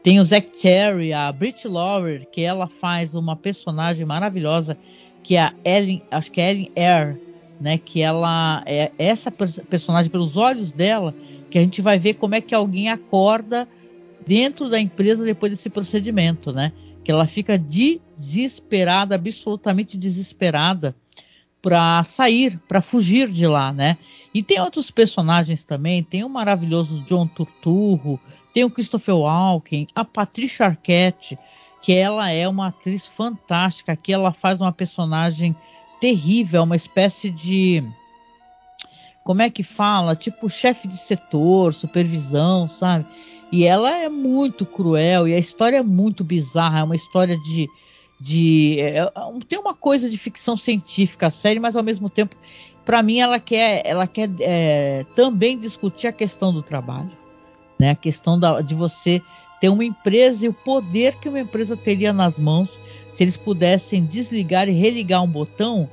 [0.07, 4.77] Tem o Zack Cherry, a Brit Lauer, que ela faz uma personagem maravilhosa,
[5.21, 7.19] que é a Ellen, acho que é Ellen Air,
[7.59, 7.77] né?
[7.77, 11.13] Que ela é essa personagem pelos olhos dela,
[11.49, 13.67] que a gente vai ver como é que alguém acorda
[14.25, 16.71] dentro da empresa depois desse procedimento, né?
[17.03, 20.95] Que ela fica desesperada, absolutamente desesperada
[21.61, 23.97] para sair, para fugir de lá, né?
[24.33, 28.17] E tem outros personagens também, tem o maravilhoso John Turturro,
[28.57, 31.37] tem o Christopher Walken, a Patricia Arquette,
[31.79, 35.55] que ela é uma atriz fantástica, que ela faz uma personagem
[36.01, 37.83] terrível, uma espécie de
[39.23, 40.15] como é que fala?
[40.15, 43.05] Tipo chefe de setor, supervisão, sabe?
[43.51, 47.67] E ela é muito cruel e a história é muito bizarra, é uma história de
[48.19, 49.11] de é, é
[49.47, 52.35] tem uma coisa de ficção científica a série, mas ao mesmo tempo,
[52.83, 57.11] para mim ela quer ela quer é, também discutir a questão do trabalho,
[57.79, 57.91] né?
[57.91, 59.21] A questão da, de você
[59.59, 62.79] ter uma empresa e o poder que uma empresa teria nas mãos
[63.13, 65.89] se eles pudessem desligar e religar um botão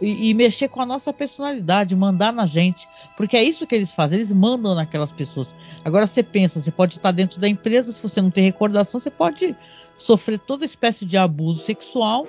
[0.00, 3.92] e, e, mexer com a nossa personalidade, mandar na gente, porque é isso que eles
[3.92, 5.54] fazem, eles mandam naquelas pessoas.
[5.84, 9.10] Agora você pensa, você pode estar dentro da empresa, se você não tem recordação, você
[9.10, 9.54] pode
[9.98, 12.26] sofrer toda espécie de abuso sexual,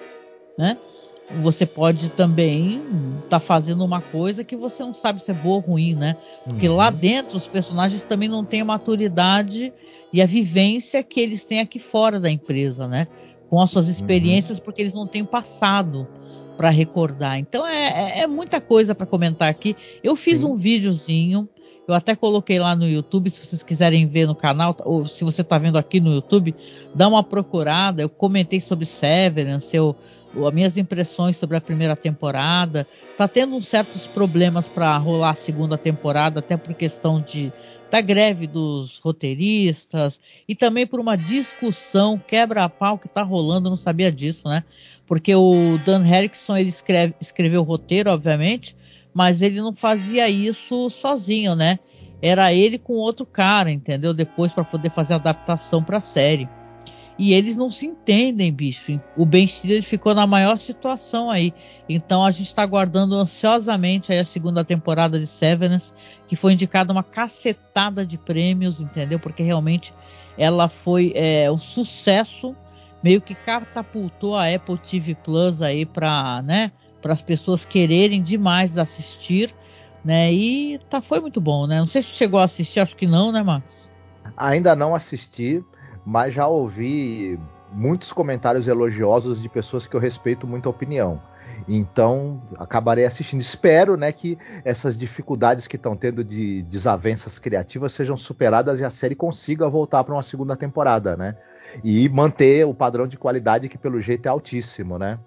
[0.57, 0.77] né?
[1.41, 2.81] Você pode também
[3.23, 6.17] estar tá fazendo uma coisa que você não sabe se é boa ou ruim, né?
[6.43, 6.75] Porque uhum.
[6.75, 9.71] lá dentro os personagens também não têm a maturidade
[10.11, 13.07] e a vivência que eles têm aqui fora da empresa, né?
[13.51, 13.91] com as suas uhum.
[13.91, 14.63] experiências, uhum.
[14.63, 16.07] porque eles não têm passado
[16.55, 17.37] para recordar.
[17.37, 19.75] Então é, é, é muita coisa para comentar aqui.
[20.01, 20.47] Eu fiz Sim.
[20.47, 21.49] um videozinho,
[21.85, 25.41] eu até coloquei lá no YouTube, se vocês quiserem ver no canal, ou se você
[25.41, 26.55] está vendo aqui no YouTube,
[26.95, 28.01] dá uma procurada.
[28.01, 29.97] Eu comentei sobre Severance, eu,
[30.35, 32.87] as minhas impressões sobre a primeira temporada.
[33.17, 37.51] Tá tendo certos problemas para rolar a segunda temporada, até por questão de
[37.91, 40.17] da greve dos roteiristas
[40.47, 44.63] e também por uma discussão quebra-pau que está rolando, não sabia disso, né?
[45.05, 48.77] Porque o Dan Erickson ele escreve, escreveu o roteiro, obviamente,
[49.13, 51.79] mas ele não fazia isso sozinho, né?
[52.21, 54.13] Era ele com outro cara, entendeu?
[54.13, 56.47] Depois para poder fazer a adaptação para a série.
[57.21, 58.99] E eles não se entendem, bicho.
[59.15, 61.53] O Ben Stiller ficou na maior situação aí.
[61.87, 65.93] Então a gente está aguardando ansiosamente a segunda temporada de Severance,
[66.27, 69.19] que foi indicada uma cacetada de prêmios, entendeu?
[69.19, 69.93] Porque realmente
[70.35, 72.55] ela foi é, um sucesso,
[73.03, 76.71] meio que catapultou a Apple TV Plus aí para, né,
[77.03, 79.53] para as pessoas quererem demais assistir,
[80.03, 80.33] né?
[80.33, 81.77] E tá foi muito bom, né?
[81.81, 83.91] Não sei se chegou a assistir, acho que não, né, Marcos?
[84.35, 85.63] Ainda não assisti
[86.05, 87.39] mas já ouvi
[87.71, 91.21] muitos comentários elogiosos de pessoas que eu respeito muito a opinião.
[91.67, 93.39] Então, acabarei assistindo.
[93.39, 98.89] Espero, né, que essas dificuldades que estão tendo de desavenças criativas sejam superadas e a
[98.89, 101.35] série consiga voltar para uma segunda temporada, né?
[101.83, 105.19] E manter o padrão de qualidade que pelo jeito é altíssimo, né?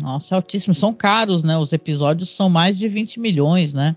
[0.00, 0.74] Nossa, é altíssimo.
[0.74, 1.58] São caros, né?
[1.58, 3.96] Os episódios são mais de 20 milhões, né?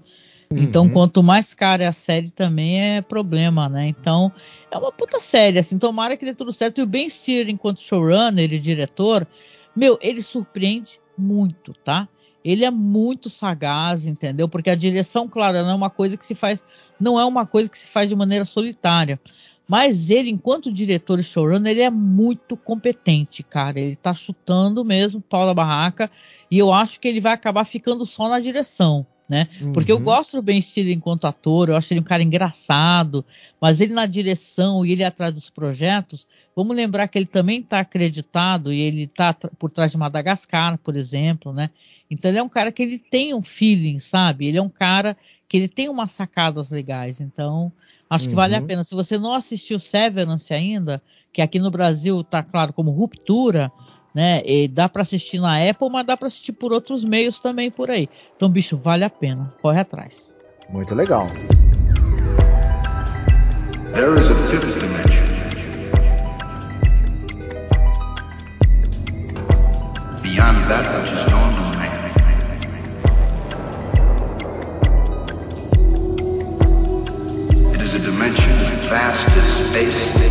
[0.52, 0.90] Então, uhum.
[0.90, 3.88] quanto mais cara é a série também é problema, né?
[3.88, 4.32] Então,
[4.70, 6.80] é uma puta série, assim, tomara que dê tudo certo.
[6.80, 9.28] E o Ben Stiller, enquanto showrunner e diretor,
[9.76, 12.08] meu, ele surpreende muito, tá?
[12.44, 14.48] Ele é muito sagaz, entendeu?
[14.48, 16.64] Porque a direção, claro, não é uma coisa que se faz,
[17.00, 19.20] não é uma coisa que se faz de maneira solitária.
[19.68, 23.80] Mas ele, enquanto diretor e showrunner, ele é muito competente, cara.
[23.80, 26.12] Ele tá chutando mesmo pau da barraca.
[26.52, 29.48] E eu acho que ele vai acabar ficando só na direção né?
[29.60, 29.74] Uhum.
[29.74, 33.26] Porque eu gosto do Ben Stiller enquanto ator, eu acho ele um cara engraçado,
[33.60, 37.80] mas ele na direção e ele atrás dos projetos, vamos lembrar que ele também está
[37.80, 41.70] acreditado e ele está por trás de Madagascar, por exemplo, né?
[42.10, 44.46] Então ele é um cara que ele tem um feeling, sabe?
[44.46, 45.18] Ele é um cara
[45.48, 47.72] que ele tem umas sacadas legais, então
[48.10, 48.30] acho uhum.
[48.30, 48.68] que vale a uhum.
[48.68, 48.84] pena.
[48.84, 51.02] Se você não assistiu Severance ainda,
[51.34, 53.72] que aqui no Brasil está claro como ruptura,
[54.16, 54.42] né?
[54.46, 57.92] E dá para assistir na Apple, mas dá para assistir por outros meios também por
[57.92, 58.08] aí.
[58.36, 59.54] Então, bicho, vale a pena.
[59.62, 60.34] Corre atrás.
[60.70, 61.28] Muito legal.
[63.94, 65.26] There is a fifth dimension.
[70.22, 71.92] Beyond that which is known to man.
[77.74, 78.54] It is a dimension
[78.90, 80.25] vast as space.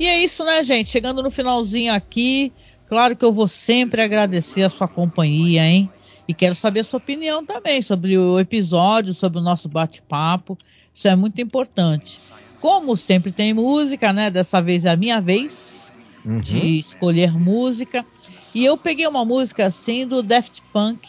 [0.00, 0.90] E é isso, né, gente?
[0.90, 2.52] Chegando no finalzinho aqui,
[2.88, 5.90] claro que eu vou sempre agradecer a sua companhia, hein?
[6.26, 10.56] E quero saber a sua opinião também sobre o episódio, sobre o nosso bate-papo.
[10.94, 12.18] Isso é muito importante.
[12.60, 14.30] Como sempre tem música, né?
[14.30, 15.92] Dessa vez é a minha vez
[16.24, 16.40] uhum.
[16.40, 18.06] de escolher música.
[18.54, 21.08] E eu peguei uma música assim do Daft Punk,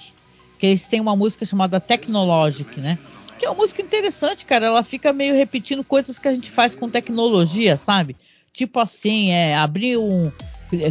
[0.59, 2.97] que eles têm uma música chamada Technologic, né?
[3.38, 4.67] Que é uma música interessante, cara.
[4.67, 8.15] Ela fica meio repetindo coisas que a gente faz com tecnologia, sabe?
[8.51, 10.31] Tipo assim, é abrir um.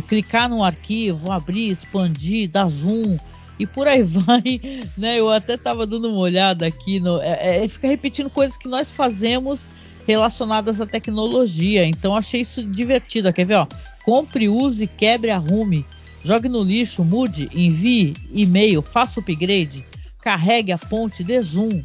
[0.07, 3.19] Clicar no arquivo, abrir, expandir, dar zoom
[3.59, 4.61] e por aí vai,
[4.97, 5.19] né?
[5.19, 7.21] Eu até tava dando uma olhada aqui no.
[7.21, 9.67] É, é, fica repetindo coisas que nós fazemos
[10.07, 11.87] relacionadas à tecnologia.
[11.87, 13.33] Então achei isso divertido.
[13.33, 13.67] Quer ver, ó?
[14.05, 15.87] Compre, use, quebre, arrume.
[16.25, 19.85] Jogue no lixo, mude, envie e-mail, faça upgrade,
[20.21, 21.83] carregue a ponte, dê zoom,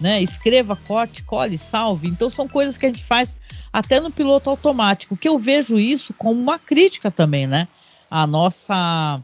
[0.00, 0.22] né?
[0.22, 2.08] Escreva, corte, cole, salve.
[2.08, 3.36] Então são coisas que a gente faz
[3.72, 7.68] até no piloto automático, que eu vejo isso como uma crítica também, né?
[8.10, 9.22] A nossa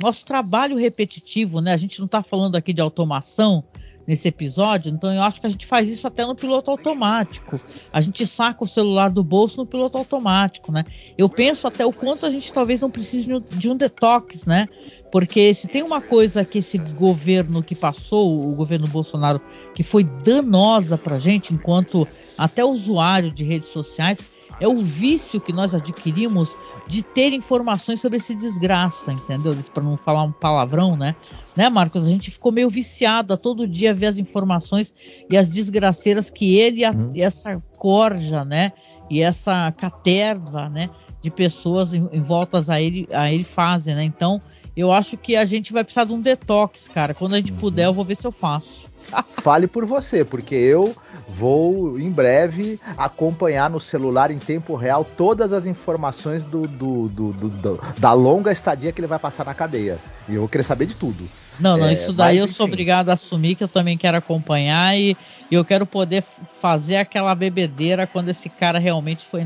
[0.00, 1.72] nosso trabalho repetitivo, né?
[1.72, 3.64] A gente não está falando aqui de automação
[4.06, 7.58] nesse episódio, então eu acho que a gente faz isso até no piloto automático.
[7.92, 10.84] A gente saca o celular do bolso no piloto automático, né?
[11.16, 14.68] Eu penso até o quanto a gente talvez não precise de um detox, né?
[15.14, 19.40] Porque se tem uma coisa que esse governo que passou, o governo Bolsonaro,
[19.72, 22.04] que foi danosa para a gente, enquanto
[22.36, 24.18] até usuário de redes sociais,
[24.58, 26.58] é o vício que nós adquirimos
[26.88, 29.56] de ter informações sobre esse desgraça, entendeu?
[29.72, 31.14] Para não falar um palavrão, né?
[31.54, 32.04] Né, Marcos?
[32.04, 34.92] A gente ficou meio viciado a todo dia ver as informações
[35.30, 37.12] e as desgraceiras que ele e, a, uhum.
[37.14, 38.72] essa corja, né?
[39.08, 40.86] E essa caterva, né?
[41.22, 44.02] De pessoas em, em voltas a ele, a ele fazem, né?
[44.02, 44.40] Então,
[44.76, 47.14] eu acho que a gente vai precisar de um detox, cara.
[47.14, 47.58] Quando a gente uhum.
[47.58, 48.92] puder, eu vou ver se eu faço.
[49.42, 50.96] Fale por você, porque eu
[51.28, 57.32] vou em breve acompanhar no celular em tempo real todas as informações do, do, do,
[57.32, 59.98] do da longa estadia que ele vai passar na cadeia.
[60.28, 61.28] E eu vou querer saber de tudo.
[61.60, 64.98] Não, não, é, isso daí eu sou obrigado a assumir que eu também quero acompanhar
[64.98, 65.16] e,
[65.50, 66.24] e eu quero poder
[66.60, 69.40] fazer aquela bebedeira quando esse cara realmente for,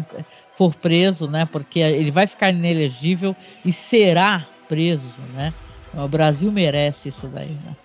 [0.56, 1.46] for preso, né?
[1.50, 5.52] Porque ele vai ficar inelegível e será preso, né?
[5.94, 7.76] O Brasil merece isso daí, né?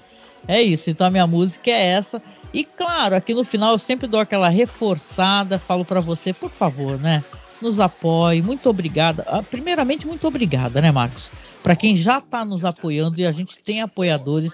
[0.47, 2.21] É isso, então a minha música é essa.
[2.53, 6.99] E claro, aqui no final eu sempre dou aquela reforçada, falo para você, por favor,
[6.99, 7.23] né?
[7.61, 9.23] Nos apoie, muito obrigada.
[9.27, 11.31] Ah, primeiramente, muito obrigada, né, Marcos?
[11.63, 14.51] Para quem já está nos apoiando e a gente tem apoiadores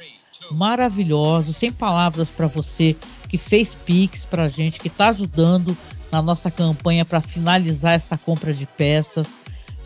[0.52, 2.96] maravilhosos, sem palavras para você
[3.28, 5.76] que fez Pix pra gente, que está ajudando
[6.12, 9.28] na nossa campanha para finalizar essa compra de peças.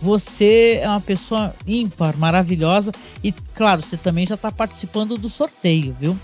[0.04, 2.92] Você é uma pessoa ímpar, maravilhosa
[3.24, 6.20] e, claro, você também já está participando do sorteio, viu?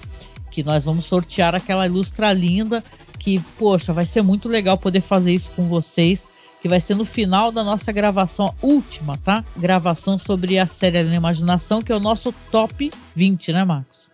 [0.51, 2.83] Que nós vamos sortear aquela ilustra linda
[3.17, 6.27] que, poxa, vai ser muito legal poder fazer isso com vocês,
[6.61, 9.45] que vai ser no final da nossa gravação última, tá?
[9.55, 14.08] Gravação sobre a série da Imaginação, que é o nosso top 20, né, Marcos?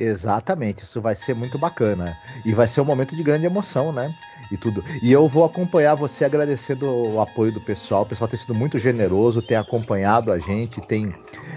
[0.00, 2.16] Exatamente, isso vai ser muito bacana.
[2.44, 4.14] E vai ser um momento de grande emoção, né?
[4.50, 4.84] e tudo.
[5.00, 8.02] E eu vou acompanhar você agradecendo o apoio do pessoal.
[8.02, 11.14] O pessoal tem sido muito generoso, tem acompanhado a gente, tem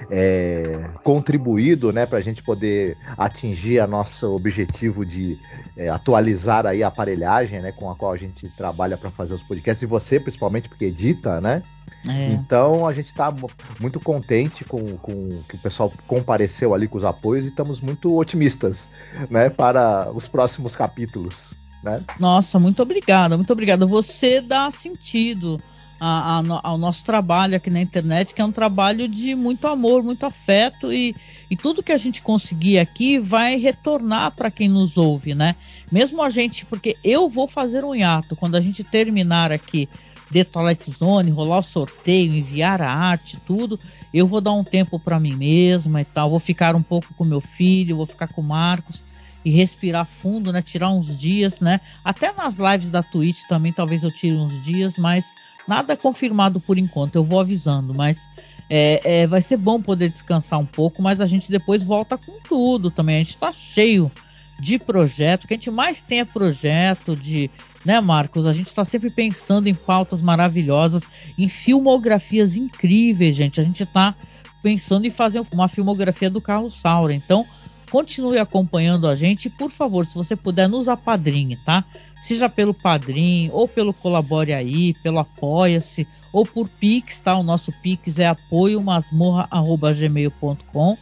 [0.09, 5.39] é, contribuído né, para a gente poder atingir a nosso objetivo de
[5.75, 9.43] é, atualizar aí a aparelhagem né, com a qual a gente trabalha para fazer os
[9.43, 9.81] podcasts.
[9.81, 11.63] E você, principalmente, porque edita, né?
[12.07, 12.33] É.
[12.33, 13.33] Então a gente está
[13.79, 18.15] muito contente com, com que o pessoal compareceu ali com os apoios e estamos muito
[18.17, 18.89] otimistas
[19.29, 21.53] né, para os próximos capítulos.
[21.83, 22.03] Né?
[22.19, 23.85] Nossa, muito obrigada, muito obrigada.
[23.85, 25.61] Você dá sentido
[25.99, 30.03] a, a, ao nosso trabalho aqui na internet, que é um trabalho de muito amor,
[30.03, 31.15] muito afeto e,
[31.49, 35.55] e tudo que a gente conseguir aqui vai retornar para quem nos ouve, né?
[35.91, 39.87] Mesmo a gente, porque eu vou fazer um hiato quando a gente terminar aqui
[40.33, 43.79] The Twilight Zone, rolar o sorteio, enviar a arte, tudo,
[44.11, 46.31] eu vou dar um tempo para mim mesma e tal.
[46.31, 49.03] Vou ficar um pouco com meu filho, vou ficar com o Marcos
[49.45, 50.61] e respirar fundo, né?
[50.61, 51.79] Tirar uns dias, né?
[52.03, 55.35] Até nas lives da Twitch também, talvez eu tire uns dias, mas
[55.67, 57.15] nada confirmado por enquanto.
[57.15, 58.27] Eu vou avisando, mas
[58.69, 62.39] é, é, vai ser bom poder descansar um pouco, mas a gente depois volta com
[62.41, 63.17] tudo também.
[63.17, 64.11] A gente está cheio
[64.59, 67.51] de projeto, o que a gente mais tem é projeto de,
[67.85, 68.45] né, Marcos?
[68.45, 71.01] A gente está sempre pensando em pautas maravilhosas,
[71.37, 73.59] em filmografias incríveis, gente.
[73.59, 74.15] A gente está
[74.61, 77.13] pensando em fazer uma filmografia do Carlos Saura.
[77.13, 77.45] Então,
[77.91, 81.83] continue acompanhando a gente por favor, se você puder, nos apadrinhe, tá?
[82.21, 87.37] Seja pelo padrinho, ou pelo Colabore Aí, pelo Apoia-se, ou por Pix, tá?
[87.37, 90.97] O nosso Pix é apoiomasmorra.gmail.com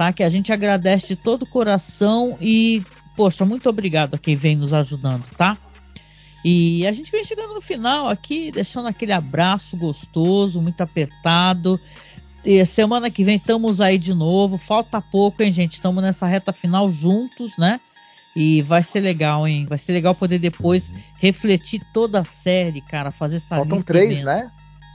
[0.00, 0.14] tá?
[0.14, 2.82] Que a gente agradece de todo o coração e,
[3.14, 5.58] poxa, muito obrigado a quem vem nos ajudando, tá?
[6.44, 11.78] E a gente vem chegando no final aqui, deixando aquele abraço gostoso, muito apertado.
[12.44, 14.56] E semana que vem estamos aí de novo.
[14.56, 15.74] Falta pouco, hein, gente?
[15.74, 17.78] Estamos nessa reta final juntos, né?
[18.34, 19.66] E vai ser legal, hein?
[19.66, 20.94] Vai ser legal poder depois uhum.
[21.18, 24.50] refletir toda a série, cara, fazer essa Faltam três, né?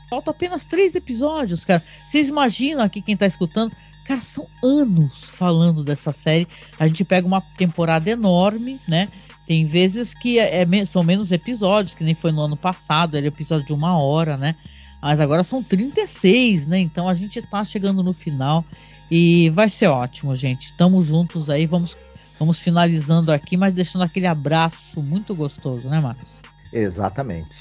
[0.10, 1.84] Faltam apenas três episódios, cara.
[2.08, 3.76] Vocês imaginam aqui quem tá escutando?
[4.06, 6.48] Cara, são anos falando dessa série.
[6.80, 9.10] A gente pega uma temporada enorme, né?
[9.46, 13.28] Tem vezes que é, é, são menos episódios, que nem foi no ano passado, era
[13.28, 14.56] episódio de uma hora, né?
[15.02, 16.80] Mas agora são 36, né?
[16.80, 18.66] Então a gente tá chegando no final
[19.10, 20.74] e vai ser ótimo, gente.
[20.74, 21.96] Tamo juntos aí, vamos,
[22.40, 26.28] vamos finalizando aqui, mas deixando aquele abraço muito gostoso, né, Marcos?
[26.74, 27.56] Exatamente.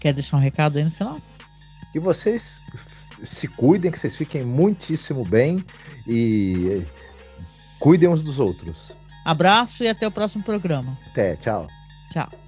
[0.00, 1.16] Quer deixar um recado aí no final?
[1.94, 2.60] E vocês
[3.22, 5.64] se cuidem, que vocês fiquem muitíssimo bem
[6.06, 6.82] e
[7.78, 8.92] cuidem uns dos outros.
[9.28, 10.96] Abraço e até o próximo programa.
[11.06, 11.66] Até, tchau.
[12.10, 12.47] Tchau.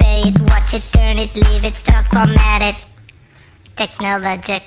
[0.81, 2.85] it, turn it, leave it, stop, format it.
[3.75, 4.63] Technologic,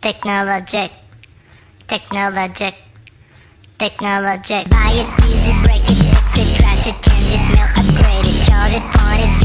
[0.00, 0.90] technologic,
[1.88, 2.74] technologic,
[3.78, 4.68] technologic.
[4.70, 8.38] Buy it, use it, break it, fix it, trash it, change it, mail, upgrade it,
[8.46, 9.35] charge it, point it,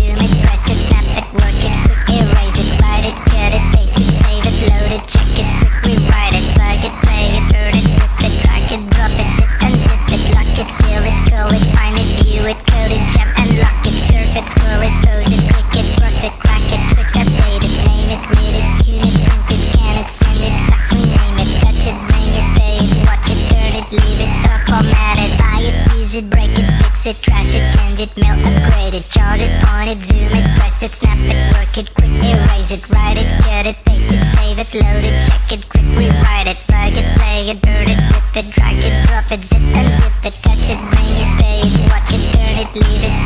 [27.12, 30.82] it, fix it, change it, mail, upgrade it, charge it, point it, zoom it, press
[30.82, 34.56] it, snap it, work it, quick erase it, write it, cut it, paste it, save
[34.56, 38.32] it, load it, check it, quick rewrite it, plug it, play it, burn it, rip
[38.40, 42.12] it, drag it, drop it, zip unzip it, touch it, bring it, pay it, watch
[42.16, 43.21] it, turn it, leave it,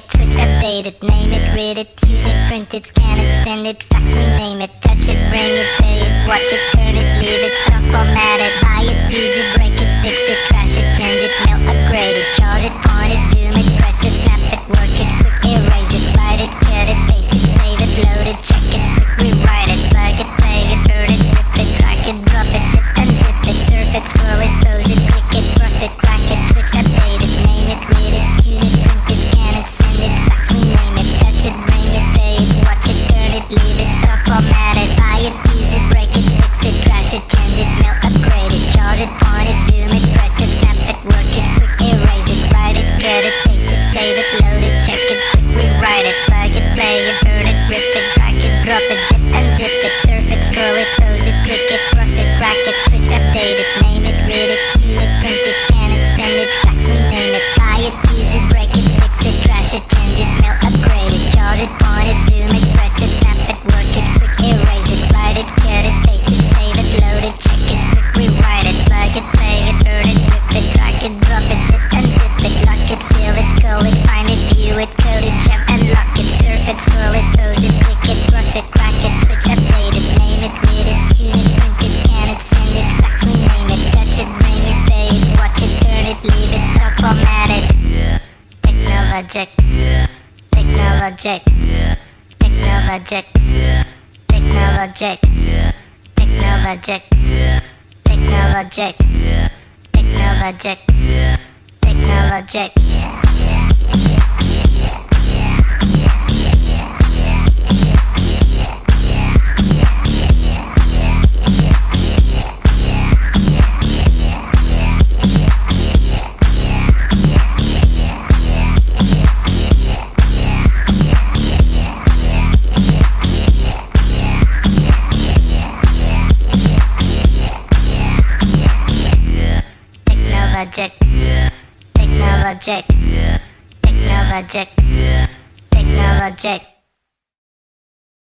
[0.00, 3.44] crack it, switch, update it, name it, read it, tune it, print it, scan it,
[3.44, 7.08] send it, fax, rename it, touch it, bring it, pay it, watch it, turn it,
[7.20, 10.63] leave it, stop, format it, buy it, use it, break it, fix it, trash